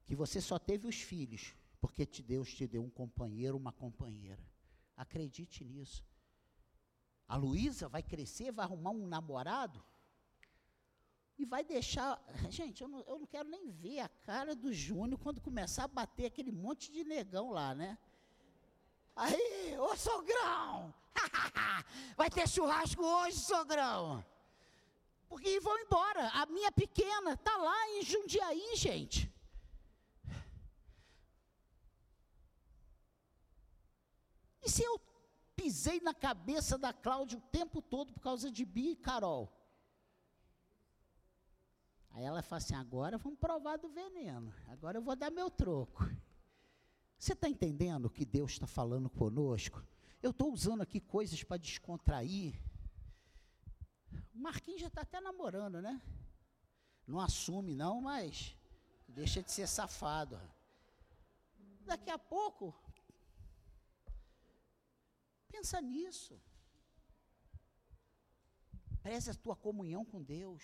que 0.06 0.16
você 0.16 0.40
só 0.40 0.60
teve 0.60 0.86
os 0.88 1.02
filhos 1.02 1.56
porque 1.82 2.06
Deus 2.22 2.54
te 2.54 2.68
deu 2.68 2.84
um 2.84 2.90
companheiro, 2.92 3.58
uma 3.58 3.72
companheira. 3.72 4.44
Acredite 4.96 5.66
nisso. 5.66 6.06
A 7.28 7.36
Luísa 7.36 7.90
vai 7.90 8.04
crescer, 8.04 8.52
vai 8.52 8.66
arrumar 8.66 8.92
um 8.92 9.08
namorado 9.08 9.84
e 11.40 11.44
vai 11.44 11.64
deixar. 11.64 12.24
Gente, 12.52 12.84
eu 12.84 12.88
não, 12.88 13.00
eu 13.08 13.18
não 13.18 13.26
quero 13.26 13.50
nem 13.50 13.72
ver 13.72 14.02
a 14.02 14.10
cara 14.10 14.56
do 14.56 14.72
Júnior 14.72 15.20
quando 15.20 15.42
começar 15.42 15.86
a 15.86 15.88
bater 15.88 16.28
aquele 16.28 16.52
monte 16.52 16.92
de 16.92 17.04
negão 17.04 17.50
lá, 17.50 17.74
né? 17.74 17.98
Aí, 19.16 19.78
ô 19.80 19.96
sogrão! 19.96 20.94
vai 22.18 22.30
ter 22.30 22.48
churrasco 22.48 23.04
hoje, 23.04 23.40
sogrão! 23.40 24.24
Porque 25.30 25.60
vão 25.60 25.78
embora. 25.80 26.30
A 26.30 26.46
minha 26.46 26.72
pequena 26.72 27.34
está 27.34 27.56
lá 27.58 27.90
em 27.90 28.04
Jundiaí, 28.04 28.76
gente. 28.76 29.32
E 34.62 34.70
se 34.70 34.84
eu 34.84 35.00
pisei 35.56 36.00
na 36.02 36.14
cabeça 36.14 36.78
da 36.78 36.92
Cláudia 36.92 37.38
o 37.38 37.42
tempo 37.42 37.82
todo 37.82 38.14
por 38.14 38.20
causa 38.20 38.52
de 38.52 38.66
Bia 38.66 38.92
e 38.92 38.96
Carol? 38.96 39.52
Aí 42.12 42.24
ela 42.24 42.42
fala 42.42 42.58
assim: 42.58 42.76
agora 42.76 43.18
vamos 43.18 43.38
provar 43.40 43.78
do 43.78 43.90
veneno. 43.90 44.54
Agora 44.68 44.98
eu 44.98 45.02
vou 45.02 45.16
dar 45.16 45.30
meu 45.30 45.50
troco. 45.50 46.04
Você 47.26 47.34
está 47.34 47.50
entendendo 47.50 48.06
o 48.06 48.10
que 48.12 48.24
Deus 48.24 48.52
está 48.52 48.68
falando 48.68 49.10
conosco? 49.10 49.84
Eu 50.22 50.30
estou 50.30 50.54
usando 50.54 50.82
aqui 50.82 51.00
coisas 51.00 51.44
para 51.44 51.58
descontrair 51.58 52.54
o 54.32 54.38
Marquinhos 54.38 54.82
já 54.82 54.90
está 54.90 55.02
até 55.02 55.20
namorando, 55.20 55.82
né? 55.82 56.00
Não 57.08 57.20
assume, 57.20 57.74
não, 57.74 58.00
mas 58.00 58.56
deixa 59.08 59.42
de 59.42 59.52
ser 59.52 59.68
safado. 59.68 60.40
Daqui 61.82 62.12
a 62.12 62.20
pouco, 62.20 62.76
pensa 65.50 65.82
nisso. 65.82 66.40
Preze 69.02 69.32
a 69.32 69.34
tua 69.34 69.56
comunhão 69.56 70.06
com 70.06 70.22
Deus. 70.22 70.64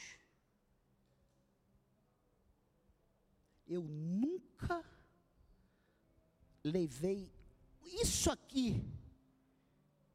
Eu 3.66 3.82
nunca 3.82 4.86
levei 6.64 7.32
isso 7.84 8.32
aqui 8.32 8.84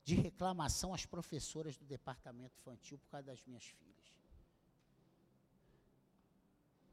de 0.04 0.14
reclamação 0.14 0.94
às 0.94 1.04
professoras 1.04 1.76
do 1.76 1.84
departamento 1.84 2.54
infantil 2.60 2.98
por 2.98 3.08
causa 3.08 3.26
das 3.26 3.42
minhas 3.44 3.64
filhas. 3.64 4.14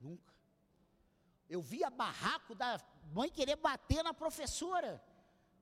Nunca. 0.02 0.34
Eu 1.48 1.62
via 1.62 1.90
barraco 1.90 2.56
da 2.56 2.82
mãe 3.14 3.30
querer 3.30 3.56
bater 3.56 4.04
na 4.04 4.14
professora, 4.14 5.04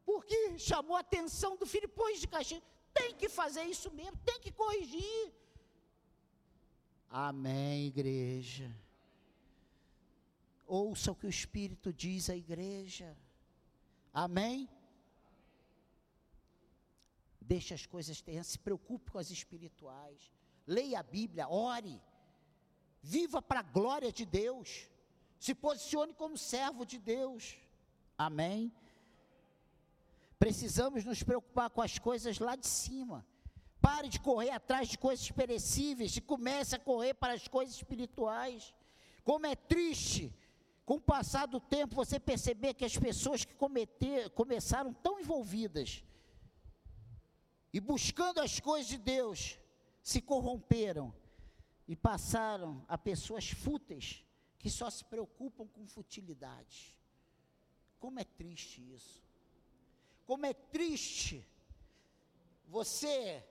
porque 0.05 0.57
chamou 0.57 0.95
a 0.95 1.01
atenção 1.01 1.57
do 1.57 1.65
filho, 1.65 1.89
pôs 1.89 2.21
de 2.21 2.27
caixinha. 2.27 2.63
Tem 2.93 3.13
que 3.13 3.27
fazer 3.27 3.63
isso 3.63 3.91
mesmo, 3.91 4.17
tem 4.25 4.39
que 4.39 4.51
corrigir. 4.51 5.33
Amém, 7.09 7.87
igreja. 7.87 8.73
Ouça 10.65 11.11
o 11.11 11.15
que 11.15 11.27
o 11.27 11.29
Espírito 11.29 11.91
diz 11.91 12.29
à 12.29 12.35
igreja. 12.35 13.17
Amém? 14.13 14.69
Deixe 17.39 17.73
as 17.73 17.85
coisas 17.85 18.21
terrenas, 18.21 18.47
se 18.47 18.59
preocupe 18.59 19.11
com 19.11 19.17
as 19.17 19.29
espirituais. 19.29 20.31
Leia 20.67 20.99
a 20.99 21.03
Bíblia, 21.03 21.49
ore. 21.49 22.01
Viva 23.01 23.41
para 23.41 23.61
a 23.61 23.63
glória 23.63 24.11
de 24.11 24.25
Deus. 24.25 24.87
Se 25.39 25.55
posicione 25.55 26.13
como 26.13 26.37
servo 26.37 26.85
de 26.85 26.99
Deus. 26.99 27.57
Amém. 28.17 28.71
Precisamos 30.37 31.03
nos 31.03 31.23
preocupar 31.23 31.69
com 31.69 31.81
as 31.81 31.97
coisas 31.97 32.39
lá 32.39 32.55
de 32.55 32.67
cima. 32.67 33.25
Pare 33.81 34.07
de 34.07 34.19
correr 34.19 34.51
atrás 34.51 34.87
de 34.87 34.97
coisas 34.97 35.29
perecíveis 35.31 36.15
e 36.15 36.21
comece 36.21 36.75
a 36.75 36.79
correr 36.79 37.15
para 37.15 37.33
as 37.33 37.47
coisas 37.47 37.75
espirituais. 37.75 38.73
Como 39.23 39.45
é 39.45 39.55
triste, 39.55 40.33
com 40.91 40.97
o 40.97 40.99
passar 40.99 41.45
do 41.45 41.57
tempo, 41.57 41.95
você 41.95 42.19
perceber 42.19 42.73
que 42.73 42.83
as 42.83 42.97
pessoas 42.97 43.45
que 43.45 43.53
cometer, 43.53 44.29
começaram 44.31 44.93
tão 44.93 45.21
envolvidas 45.21 46.03
e 47.71 47.79
buscando 47.79 48.41
as 48.41 48.59
coisas 48.59 48.89
de 48.89 48.97
Deus, 48.97 49.57
se 50.03 50.21
corromperam 50.21 51.15
e 51.87 51.95
passaram 51.95 52.85
a 52.89 52.97
pessoas 52.97 53.49
fúteis 53.51 54.25
que 54.59 54.69
só 54.69 54.89
se 54.89 55.05
preocupam 55.05 55.65
com 55.65 55.87
futilidades. 55.87 56.93
Como 57.97 58.19
é 58.19 58.25
triste 58.25 58.81
isso. 58.93 59.23
Como 60.25 60.45
é 60.45 60.53
triste 60.53 61.47
você 62.67 63.41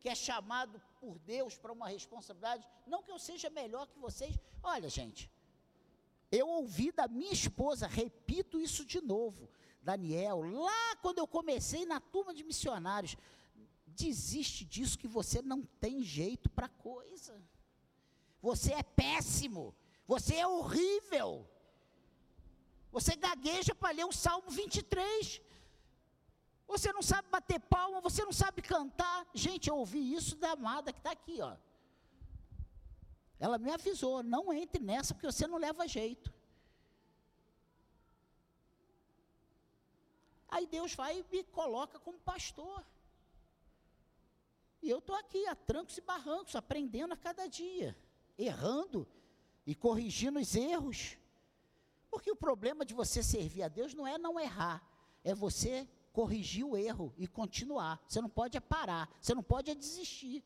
que 0.00 0.08
é 0.08 0.16
chamado 0.16 0.82
por 1.00 1.16
Deus 1.20 1.56
para 1.56 1.72
uma 1.72 1.86
responsabilidade, 1.86 2.66
não 2.88 3.04
que 3.04 3.12
eu 3.12 3.20
seja 3.20 3.48
melhor 3.48 3.86
que 3.86 4.00
vocês. 4.00 4.36
Olha, 4.64 4.88
gente, 4.88 5.30
eu 6.30 6.48
ouvi 6.48 6.92
da 6.92 7.08
minha 7.08 7.32
esposa, 7.32 7.86
repito 7.86 8.60
isso 8.60 8.84
de 8.84 9.00
novo, 9.00 9.48
Daniel, 9.82 10.42
lá 10.42 10.96
quando 10.96 11.18
eu 11.18 11.26
comecei 11.26 11.86
na 11.86 12.00
turma 12.00 12.34
de 12.34 12.44
missionários, 12.44 13.16
Desiste 13.98 14.64
disso 14.64 14.96
que 14.96 15.08
você 15.08 15.42
não 15.42 15.62
tem 15.80 16.04
jeito 16.04 16.48
para 16.48 16.68
coisa. 16.68 17.42
Você 18.40 18.72
é 18.72 18.82
péssimo. 18.84 19.74
Você 20.06 20.36
é 20.36 20.46
horrível. 20.46 21.44
Você 22.92 23.16
gagueja 23.16 23.74
para 23.74 23.90
ler 23.90 24.04
o 24.04 24.12
Salmo 24.12 24.48
23. 24.50 25.42
Você 26.68 26.92
não 26.92 27.02
sabe 27.02 27.28
bater 27.28 27.58
palma, 27.58 28.00
você 28.00 28.24
não 28.24 28.32
sabe 28.32 28.62
cantar. 28.62 29.26
Gente, 29.34 29.68
eu 29.68 29.76
ouvi 29.76 30.14
isso 30.14 30.36
da 30.36 30.52
amada 30.52 30.92
que 30.92 31.00
está 31.00 31.10
aqui, 31.10 31.40
ó. 31.40 31.56
Ela 33.38 33.58
me 33.58 33.70
avisou, 33.70 34.22
não 34.22 34.52
entre 34.52 34.82
nessa 34.82 35.14
porque 35.14 35.30
você 35.30 35.46
não 35.46 35.58
leva 35.58 35.86
jeito. 35.86 36.32
Aí 40.48 40.66
Deus 40.66 40.94
vai 40.94 41.20
e 41.20 41.24
me 41.30 41.44
coloca 41.44 41.98
como 41.98 42.18
pastor. 42.18 42.84
E 44.82 44.88
eu 44.88 44.98
estou 44.98 45.14
aqui, 45.16 45.46
a 45.46 45.54
trancos 45.54 45.98
e 45.98 46.00
barrancos, 46.00 46.56
aprendendo 46.56 47.12
a 47.12 47.16
cada 47.16 47.46
dia, 47.46 47.96
errando 48.36 49.06
e 49.66 49.74
corrigindo 49.74 50.38
os 50.38 50.54
erros. 50.54 51.16
Porque 52.10 52.30
o 52.30 52.36
problema 52.36 52.84
de 52.84 52.94
você 52.94 53.22
servir 53.22 53.62
a 53.62 53.68
Deus 53.68 53.92
não 53.92 54.06
é 54.06 54.16
não 54.16 54.40
errar, 54.40 54.82
é 55.22 55.34
você 55.34 55.86
corrigir 56.12 56.64
o 56.64 56.76
erro 56.76 57.12
e 57.18 57.26
continuar. 57.26 58.02
Você 58.08 58.20
não 58.20 58.30
pode 58.30 58.58
parar, 58.60 59.08
você 59.20 59.34
não 59.34 59.42
pode 59.42 59.74
desistir. 59.74 60.42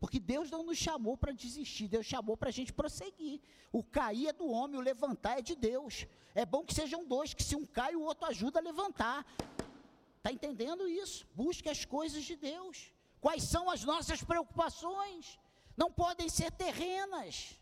Porque 0.00 0.18
Deus 0.18 0.50
não 0.50 0.62
nos 0.64 0.78
chamou 0.78 1.14
para 1.16 1.30
desistir, 1.30 1.86
Deus 1.86 2.06
chamou 2.06 2.34
para 2.34 2.48
a 2.48 2.52
gente 2.52 2.72
prosseguir. 2.72 3.38
O 3.70 3.84
cair 3.84 4.28
é 4.28 4.32
do 4.32 4.48
homem, 4.48 4.78
o 4.78 4.80
levantar 4.80 5.38
é 5.38 5.42
de 5.42 5.54
Deus. 5.54 6.06
É 6.34 6.46
bom 6.46 6.64
que 6.64 6.72
sejam 6.72 7.06
dois, 7.06 7.34
que 7.34 7.44
se 7.44 7.54
um 7.54 7.66
cai, 7.66 7.94
o 7.94 8.00
outro 8.00 8.26
ajuda 8.26 8.58
a 8.58 8.62
levantar. 8.62 9.26
Está 10.16 10.32
entendendo 10.32 10.88
isso? 10.88 11.26
Busque 11.34 11.68
as 11.68 11.84
coisas 11.84 12.24
de 12.24 12.34
Deus. 12.34 12.90
Quais 13.20 13.42
são 13.42 13.68
as 13.68 13.84
nossas 13.84 14.22
preocupações? 14.22 15.38
Não 15.76 15.92
podem 15.92 16.30
ser 16.30 16.50
terrenas. 16.50 17.60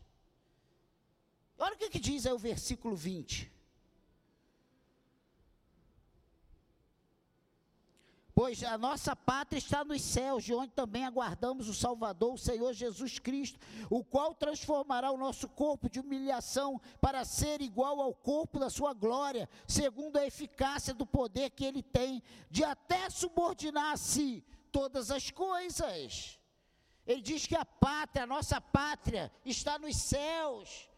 Olha 1.59 1.75
o 1.75 1.79
que, 1.79 1.91
que 1.91 1.99
diz 1.99 2.25
aí 2.25 2.33
o 2.33 2.39
versículo 2.39 2.95
20. 2.95 3.51
Pois 8.41 8.63
a 8.63 8.79
nossa 8.79 9.17
pátria 9.17 9.59
está 9.59 9.85
nos 9.85 10.01
céus, 10.01 10.45
de 10.45 10.55
onde 10.55 10.71
também 10.71 11.05
aguardamos 11.05 11.69
o 11.69 11.75
Salvador, 11.75 12.35
o 12.35 12.39
Senhor 12.39 12.73
Jesus 12.73 13.19
Cristo, 13.19 13.59
o 13.91 14.05
qual 14.05 14.33
transformará 14.33 15.11
o 15.11 15.17
nosso 15.17 15.49
corpo 15.49 15.91
de 15.91 15.99
humilhação 15.99 16.81
para 17.01 17.25
ser 17.25 17.61
igual 17.61 18.01
ao 18.01 18.15
corpo 18.15 18.61
da 18.61 18.71
sua 18.71 18.95
glória, 18.95 19.49
segundo 19.67 20.19
a 20.19 20.25
eficácia 20.25 20.95
do 20.95 21.05
poder 21.05 21.51
que 21.51 21.65
ele 21.65 21.83
tem, 21.83 22.23
de 22.49 22.63
até 22.63 23.11
subordinar 23.11 23.95
a 23.95 23.97
si 23.97 24.45
todas 24.71 25.11
as 25.11 25.33
coisas. 25.33 26.39
Ele 27.05 27.21
diz 27.21 27.45
que 27.45 27.57
a 27.57 27.65
pátria, 27.65 28.23
a 28.23 28.29
nossa 28.29 28.61
pátria, 28.61 29.33
está 29.45 29.81
nos 29.81 29.97
céus. 29.97 30.89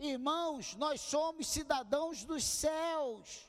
Irmãos, 0.00 0.74
nós 0.74 1.00
somos 1.00 1.46
cidadãos 1.46 2.24
dos 2.24 2.42
céus. 2.42 3.47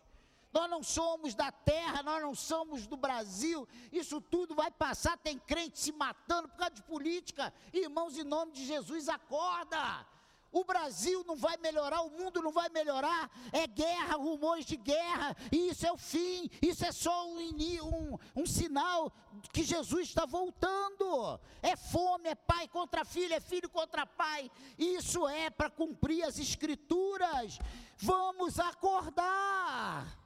Nós 0.52 0.70
não 0.70 0.82
somos 0.82 1.36
da 1.36 1.52
terra, 1.52 2.02
nós 2.02 2.22
não 2.22 2.34
somos 2.34 2.88
do 2.88 2.98
Brasil. 2.98 3.68
Isso 3.92 4.20
tudo 4.20 4.56
vai 4.56 4.72
passar. 4.72 5.18
Tem 5.18 5.38
crente 5.38 5.80
se 5.80 5.92
matando 5.92 6.50
por 6.50 6.58
causa 6.58 6.76
de 6.76 6.84
política. 6.84 7.54
Irmãos, 7.72 8.18
em 8.18 8.24
nome 8.24 8.52
de 8.54 8.66
Jesus, 8.66 9.08
acorda. 9.08 10.06
O 10.52 10.64
Brasil 10.64 11.24
não 11.28 11.36
vai 11.36 11.58
melhorar, 11.58 12.02
o 12.02 12.10
mundo 12.10 12.42
não 12.42 12.52
vai 12.52 12.70
melhorar. 12.70 13.30
É 13.52 13.68
guerra, 13.68 14.16
rumores 14.16 14.66
de 14.66 14.76
guerra. 14.76 15.36
E 15.52 15.70
isso 15.70 15.86
é 15.86 15.92
o 15.92 15.98
fim. 15.98 16.50
Isso 16.62 16.84
é 16.84 16.92
só 16.92 17.28
um, 17.28 17.38
um, 17.38 18.18
um 18.36 18.46
sinal 18.48 19.14
que 19.54 19.64
Jesus 19.64 20.08
está 20.10 20.26
voltando. 20.26 21.40
É 21.62 21.76
fome, 21.76 22.30
é 22.30 22.36
pai 22.36 22.68
contra 22.68 23.06
filho, 23.06 23.34
é 23.36 23.40
filho 23.40 23.70
contra 23.70 24.08
pai. 24.08 24.50
Isso 24.80 25.28
é 25.28 25.52
para 25.52 25.70
cumprir 25.70 26.24
as 26.24 26.40
escrituras. 26.40 27.60
Vamos 27.98 28.60
acordar. 28.60 30.18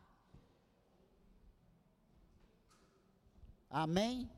Amém? 3.76 4.30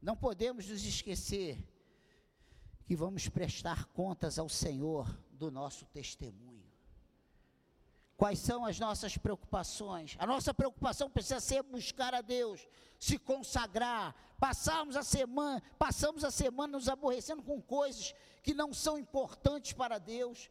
Não 0.00 0.16
podemos 0.16 0.68
nos 0.68 0.84
esquecer 0.84 1.58
que 2.86 2.94
vamos 2.94 3.28
prestar 3.28 3.86
contas 3.86 4.38
ao 4.38 4.48
Senhor 4.48 5.12
do 5.32 5.50
nosso 5.50 5.84
testemunho. 5.86 6.64
Quais 8.16 8.38
são 8.38 8.64
as 8.64 8.78
nossas 8.78 9.16
preocupações? 9.16 10.14
A 10.20 10.26
nossa 10.26 10.54
preocupação 10.54 11.10
precisa 11.10 11.40
ser 11.40 11.64
buscar 11.64 12.14
a 12.14 12.20
Deus, 12.20 12.64
se 12.96 13.18
consagrar. 13.18 14.14
Passarmos 14.38 14.94
a 14.94 15.02
semana, 15.02 15.60
passamos 15.76 16.22
a 16.22 16.30
semana 16.30 16.78
nos 16.78 16.88
aborrecendo 16.88 17.42
com 17.42 17.60
coisas 17.60 18.14
que 18.40 18.54
não 18.54 18.72
são 18.72 18.96
importantes 18.96 19.72
para 19.72 19.98
Deus. 19.98 20.48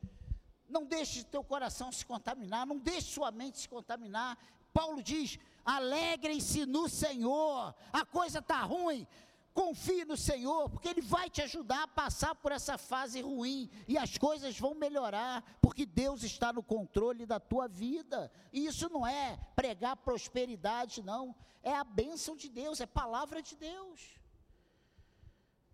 Não 0.68 0.86
deixe 0.86 1.24
teu 1.24 1.42
coração 1.42 1.90
se 1.90 2.06
contaminar, 2.06 2.68
não 2.68 2.78
deixe 2.78 3.14
sua 3.14 3.32
mente 3.32 3.60
se 3.60 3.70
contaminar. 3.70 4.38
Paulo 4.74 5.02
diz: 5.02 5.40
alegrem-se 5.68 6.66
no 6.66 6.88
Senhor. 6.88 7.76
A 7.92 8.06
coisa 8.06 8.40
está 8.40 8.62
ruim, 8.62 9.06
confie 9.54 10.06
no 10.06 10.16
Senhor, 10.16 10.70
porque 10.70 10.88
Ele 10.88 11.02
vai 11.02 11.30
te 11.30 11.42
ajudar 11.42 11.84
a 11.84 11.88
passar 11.88 12.34
por 12.36 12.54
essa 12.54 12.78
fase 12.78 13.20
ruim 13.22 13.70
e 13.86 13.98
as 13.98 14.18
coisas 14.18 14.58
vão 14.58 14.74
melhorar, 14.74 15.44
porque 15.62 15.86
Deus 15.86 16.24
está 16.24 16.54
no 16.54 16.64
controle 16.64 17.26
da 17.26 17.40
tua 17.40 17.68
vida. 17.68 18.32
E 18.54 18.66
isso 18.66 18.88
não 18.88 19.06
é 19.06 19.38
pregar 19.56 19.98
prosperidade, 19.98 21.04
não, 21.04 21.36
é 21.62 21.76
a 21.76 21.84
bênção 21.84 22.38
de 22.38 22.48
Deus, 22.48 22.80
é 22.80 22.86
palavra 22.86 23.42
de 23.42 23.58
Deus. 23.58 24.18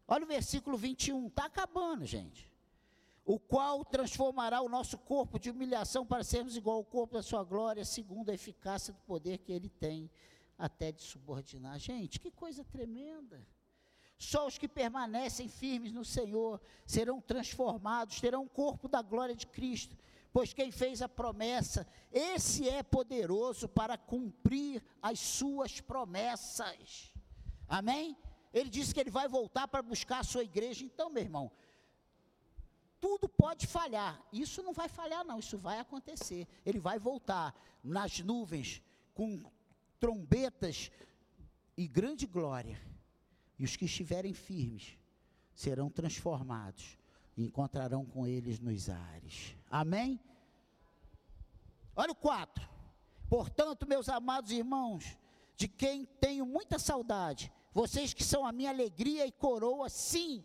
Olha 0.08 0.24
o 0.24 0.28
versículo 0.28 0.76
21, 0.76 1.28
está 1.28 1.46
acabando, 1.46 2.06
gente 2.06 2.53
o 3.26 3.40
qual 3.40 3.86
transformará 3.86 4.62
o 4.62 4.70
nosso 4.70 4.98
corpo 4.98 5.40
de 5.40 5.50
humilhação 5.50 6.06
para 6.06 6.24
sermos 6.24 6.58
igual 6.58 6.78
ao 6.78 6.86
corpo 6.86 7.14
da 7.14 7.24
sua 7.24 7.44
glória, 7.44 7.86
segundo 7.86 8.30
a 8.30 8.34
eficácia 8.34 8.94
do 8.94 9.00
poder 9.02 9.38
que 9.40 9.52
ele 9.52 9.70
tem, 9.70 10.10
até 10.58 10.92
de 10.92 11.02
subordinar. 11.02 11.80
Gente, 11.80 12.20
que 12.20 12.32
coisa 12.32 12.64
tremenda! 12.66 13.46
Só 14.18 14.48
os 14.48 14.58
que 14.58 14.68
permanecem 14.68 15.48
firmes 15.50 15.92
no 15.92 16.06
Senhor 16.06 16.62
serão 16.86 17.20
transformados, 17.20 18.22
terão 18.22 18.44
o 18.44 18.50
corpo 18.50 18.88
da 18.88 19.02
glória 19.02 19.36
de 19.36 19.48
Cristo, 19.48 19.98
pois 20.32 20.54
quem 20.54 20.72
fez 20.72 21.02
a 21.02 21.10
promessa, 21.10 21.88
esse 22.12 22.70
é 22.70 22.82
poderoso 22.84 23.68
para 23.68 23.98
cumprir 23.98 24.84
as 25.02 25.20
suas 25.20 25.80
promessas. 25.82 27.14
Amém? 27.68 28.18
Ele 28.54 28.70
disse 28.70 28.94
que 28.94 29.00
ele 29.00 29.10
vai 29.10 29.28
voltar 29.28 29.68
para 29.68 29.82
buscar 29.82 30.20
a 30.20 30.24
sua 30.24 30.44
igreja. 30.44 30.86
Então, 30.86 31.10
meu 31.10 31.24
irmão, 31.24 31.52
tudo 33.04 33.28
pode 33.28 33.68
falhar. 33.68 34.18
Isso 34.32 34.64
não 34.64 34.72
vai 34.72 34.88
falhar, 34.88 35.26
não, 35.26 35.38
isso 35.38 35.58
vai 35.58 35.78
acontecer. 35.78 36.48
Ele 36.66 36.80
vai 36.80 36.98
voltar 36.98 37.54
nas 37.84 38.22
nuvens 38.22 38.82
com 39.14 39.44
trombetas 40.00 40.90
e 41.76 41.86
grande 41.86 42.26
glória. 42.26 42.82
E 43.60 43.66
os 43.66 43.76
que 43.76 43.84
estiverem 43.84 44.34
firmes 44.34 44.98
serão 45.54 45.90
transformados 45.90 46.98
e 47.36 47.44
encontrarão 47.44 48.06
com 48.06 48.26
eles 48.26 48.58
nos 48.62 48.90
ares. 48.90 49.54
Amém? 49.70 50.18
Olha 51.98 52.14
o 52.14 52.16
4. 52.16 52.70
Portanto, 53.30 53.86
meus 53.86 54.08
amados 54.08 54.50
irmãos, 54.50 55.18
de 55.58 55.68
quem 55.68 56.06
tenho 56.06 56.46
muita 56.46 56.80
saudade, 56.80 57.52
vocês 57.74 58.14
que 58.14 58.24
são 58.24 58.46
a 58.46 58.54
minha 58.54 58.70
alegria 58.70 59.28
e 59.28 59.32
coroa, 59.34 59.90
sim 59.90 60.42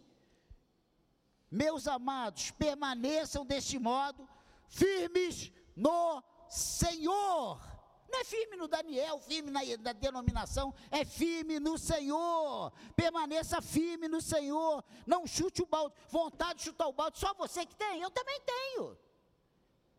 meus 1.50 1.86
amados, 1.86 2.50
permaneçam 2.52 3.44
deste 3.44 3.78
modo, 3.78 4.28
firmes 4.66 5.52
no 5.74 6.22
Senhor. 6.48 7.60
Não 8.10 8.20
é 8.20 8.24
firme 8.24 8.56
no 8.56 8.66
Daniel, 8.66 9.18
firme 9.20 9.50
na, 9.50 9.60
na, 9.80 9.92
denominação, 9.92 10.74
é 10.90 11.04
firme 11.04 11.60
no 11.60 11.76
Senhor. 11.76 12.72
Permaneça 12.96 13.60
firme 13.60 14.08
no 14.08 14.20
Senhor. 14.20 14.82
Não 15.06 15.26
chute 15.26 15.62
o 15.62 15.66
balde. 15.66 15.94
Vontade 16.08 16.60
de 16.60 16.64
chutar 16.64 16.88
o 16.88 16.92
balde, 16.92 17.18
só 17.18 17.34
você 17.34 17.66
que 17.66 17.76
tem, 17.76 18.00
eu 18.00 18.10
também 18.10 18.40
tenho. 18.40 18.98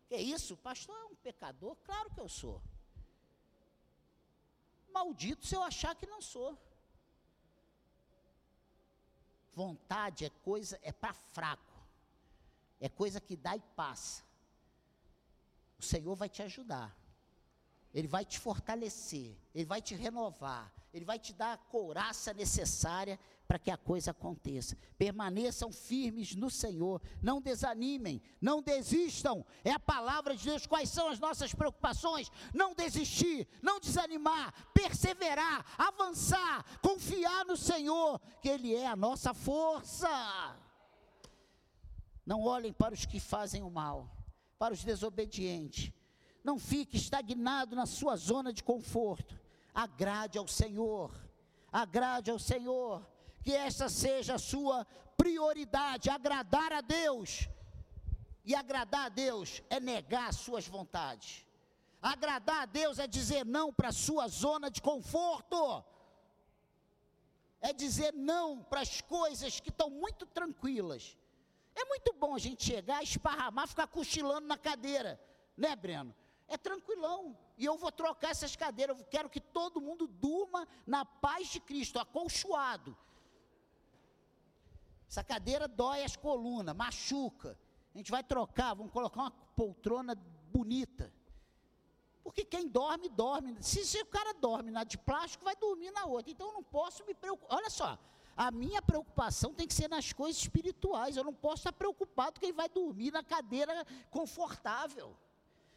Que 0.08 0.16
isso? 0.16 0.56
Pastor 0.56 0.96
é 0.96 1.04
um 1.04 1.14
pecador? 1.14 1.76
Claro 1.84 2.10
que 2.10 2.20
eu 2.20 2.28
sou. 2.28 2.60
Maldito 4.92 5.46
se 5.46 5.54
eu 5.54 5.62
achar 5.62 5.94
que 5.94 6.06
não 6.06 6.20
sou. 6.20 6.58
Vontade 9.54 10.24
é 10.24 10.30
coisa, 10.44 10.78
é 10.82 10.92
para 10.92 11.12
fraco. 11.12 11.62
É 12.80 12.88
coisa 12.88 13.20
que 13.20 13.36
dá 13.36 13.56
e 13.56 13.60
passa. 13.76 14.22
O 15.78 15.82
Senhor 15.82 16.14
vai 16.14 16.28
te 16.28 16.42
ajudar. 16.42 16.96
Ele 17.92 18.06
vai 18.06 18.24
te 18.24 18.38
fortalecer, 18.38 19.36
ele 19.52 19.64
vai 19.64 19.82
te 19.82 19.94
renovar, 19.94 20.72
ele 20.92 21.04
vai 21.04 21.18
te 21.18 21.32
dar 21.32 21.52
a 21.52 21.56
couraça 21.56 22.32
necessária 22.32 23.18
para 23.46 23.58
que 23.58 23.70
a 23.70 23.76
coisa 23.76 24.12
aconteça. 24.12 24.76
Permaneçam 24.96 25.72
firmes 25.72 26.36
no 26.36 26.48
Senhor, 26.48 27.02
não 27.20 27.40
desanimem, 27.40 28.22
não 28.40 28.62
desistam. 28.62 29.44
É 29.64 29.72
a 29.72 29.78
palavra 29.78 30.36
de 30.36 30.44
Deus. 30.44 30.66
Quais 30.66 30.88
são 30.88 31.08
as 31.08 31.18
nossas 31.18 31.52
preocupações? 31.52 32.30
Não 32.54 32.74
desistir, 32.74 33.48
não 33.60 33.80
desanimar, 33.80 34.54
perseverar, 34.72 35.64
avançar, 35.76 36.64
confiar 36.80 37.44
no 37.44 37.56
Senhor, 37.56 38.20
que 38.40 38.48
Ele 38.48 38.72
é 38.72 38.86
a 38.86 38.94
nossa 38.94 39.34
força. 39.34 40.08
Não 42.24 42.42
olhem 42.42 42.72
para 42.72 42.94
os 42.94 43.04
que 43.04 43.18
fazem 43.18 43.64
o 43.64 43.70
mal, 43.70 44.08
para 44.58 44.74
os 44.74 44.84
desobedientes. 44.84 45.92
Não 46.42 46.58
fique 46.58 46.96
estagnado 46.96 47.76
na 47.76 47.86
sua 47.86 48.16
zona 48.16 48.52
de 48.52 48.62
conforto. 48.62 49.38
Agrade 49.74 50.38
ao 50.38 50.48
Senhor. 50.48 51.12
Agrade 51.70 52.30
ao 52.30 52.38
Senhor 52.38 53.06
que 53.42 53.52
essa 53.54 53.88
seja 53.88 54.34
a 54.34 54.38
sua 54.38 54.86
prioridade, 55.16 56.10
agradar 56.10 56.72
a 56.72 56.80
Deus. 56.80 57.48
E 58.44 58.54
agradar 58.54 59.06
a 59.06 59.08
Deus 59.08 59.62
é 59.70 59.78
negar 59.78 60.28
as 60.28 60.36
suas 60.36 60.66
vontades. 60.66 61.46
Agradar 62.02 62.62
a 62.62 62.66
Deus 62.66 62.98
é 62.98 63.06
dizer 63.06 63.44
não 63.44 63.72
para 63.72 63.88
a 63.88 63.92
sua 63.92 64.26
zona 64.28 64.70
de 64.70 64.80
conforto. 64.80 65.84
É 67.60 67.72
dizer 67.72 68.14
não 68.14 68.62
para 68.62 68.80
as 68.80 69.00
coisas 69.02 69.60
que 69.60 69.68
estão 69.68 69.90
muito 69.90 70.24
tranquilas. 70.26 71.16
É 71.74 71.84
muito 71.84 72.12
bom 72.14 72.34
a 72.34 72.38
gente 72.38 72.64
chegar, 72.64 73.02
esparramar, 73.02 73.68
ficar 73.68 73.86
cochilando 73.86 74.46
na 74.46 74.56
cadeira, 74.56 75.20
né, 75.56 75.76
Breno? 75.76 76.14
É 76.50 76.58
tranquilão. 76.58 77.38
E 77.56 77.64
eu 77.64 77.78
vou 77.78 77.92
trocar 77.92 78.30
essas 78.32 78.54
cadeiras. 78.56 78.98
Eu 78.98 79.04
quero 79.04 79.30
que 79.30 79.40
todo 79.40 79.80
mundo 79.80 80.08
durma 80.08 80.66
na 80.84 81.04
paz 81.04 81.48
de 81.48 81.60
Cristo, 81.60 81.98
acolchoado. 81.98 82.96
Essa 85.08 85.22
cadeira 85.22 85.68
dói 85.68 86.02
as 86.02 86.16
colunas, 86.16 86.74
machuca. 86.74 87.56
A 87.94 87.98
gente 87.98 88.10
vai 88.10 88.22
trocar, 88.22 88.74
vamos 88.74 88.92
colocar 88.92 89.20
uma 89.20 89.30
poltrona 89.30 90.16
bonita. 90.52 91.12
Porque 92.24 92.44
quem 92.44 92.68
dorme, 92.68 93.08
dorme. 93.08 93.56
Se, 93.60 93.84
se 93.86 94.00
o 94.02 94.06
cara 94.06 94.34
dorme 94.34 94.72
na 94.72 94.82
de 94.82 94.98
plástico, 94.98 95.44
vai 95.44 95.54
dormir 95.54 95.92
na 95.92 96.04
outra. 96.04 96.32
Então 96.32 96.48
eu 96.48 96.54
não 96.54 96.64
posso 96.64 97.04
me 97.06 97.14
preocupar. 97.14 97.58
Olha 97.58 97.70
só, 97.70 97.96
a 98.36 98.50
minha 98.50 98.82
preocupação 98.82 99.54
tem 99.54 99.68
que 99.68 99.74
ser 99.74 99.88
nas 99.88 100.12
coisas 100.12 100.42
espirituais. 100.42 101.16
Eu 101.16 101.24
não 101.24 101.34
posso 101.34 101.60
estar 101.60 101.72
preocupado 101.72 102.40
que 102.40 102.46
ele 102.46 102.52
vai 102.52 102.68
dormir 102.68 103.12
na 103.12 103.22
cadeira 103.22 103.86
confortável. 104.10 105.16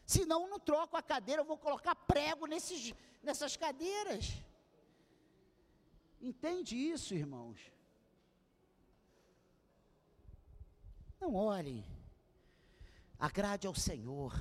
Senão 0.06 0.48
não 0.48 0.60
troco 0.60 0.96
a 0.96 1.02
cadeira, 1.02 1.42
eu 1.42 1.46
vou 1.46 1.56
colocar 1.56 1.94
prego 1.94 2.46
nesses, 2.46 2.92
nessas 3.22 3.56
cadeiras. 3.56 4.32
Entende 6.20 6.76
isso, 6.76 7.14
irmãos? 7.14 7.58
Não 11.20 11.34
olhem. 11.34 11.84
Agrade 13.18 13.66
ao 13.66 13.74
Senhor. 13.74 14.32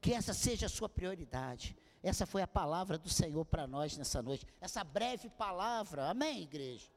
Que 0.00 0.12
essa 0.12 0.34
seja 0.34 0.66
a 0.66 0.68
sua 0.68 0.88
prioridade. 0.88 1.76
Essa 2.02 2.26
foi 2.26 2.42
a 2.42 2.46
palavra 2.46 2.98
do 2.98 3.08
Senhor 3.08 3.44
para 3.44 3.66
nós 3.66 3.96
nessa 3.96 4.20
noite. 4.20 4.46
Essa 4.60 4.84
breve 4.84 5.30
palavra. 5.30 6.10
Amém, 6.10 6.42
igreja? 6.42 6.93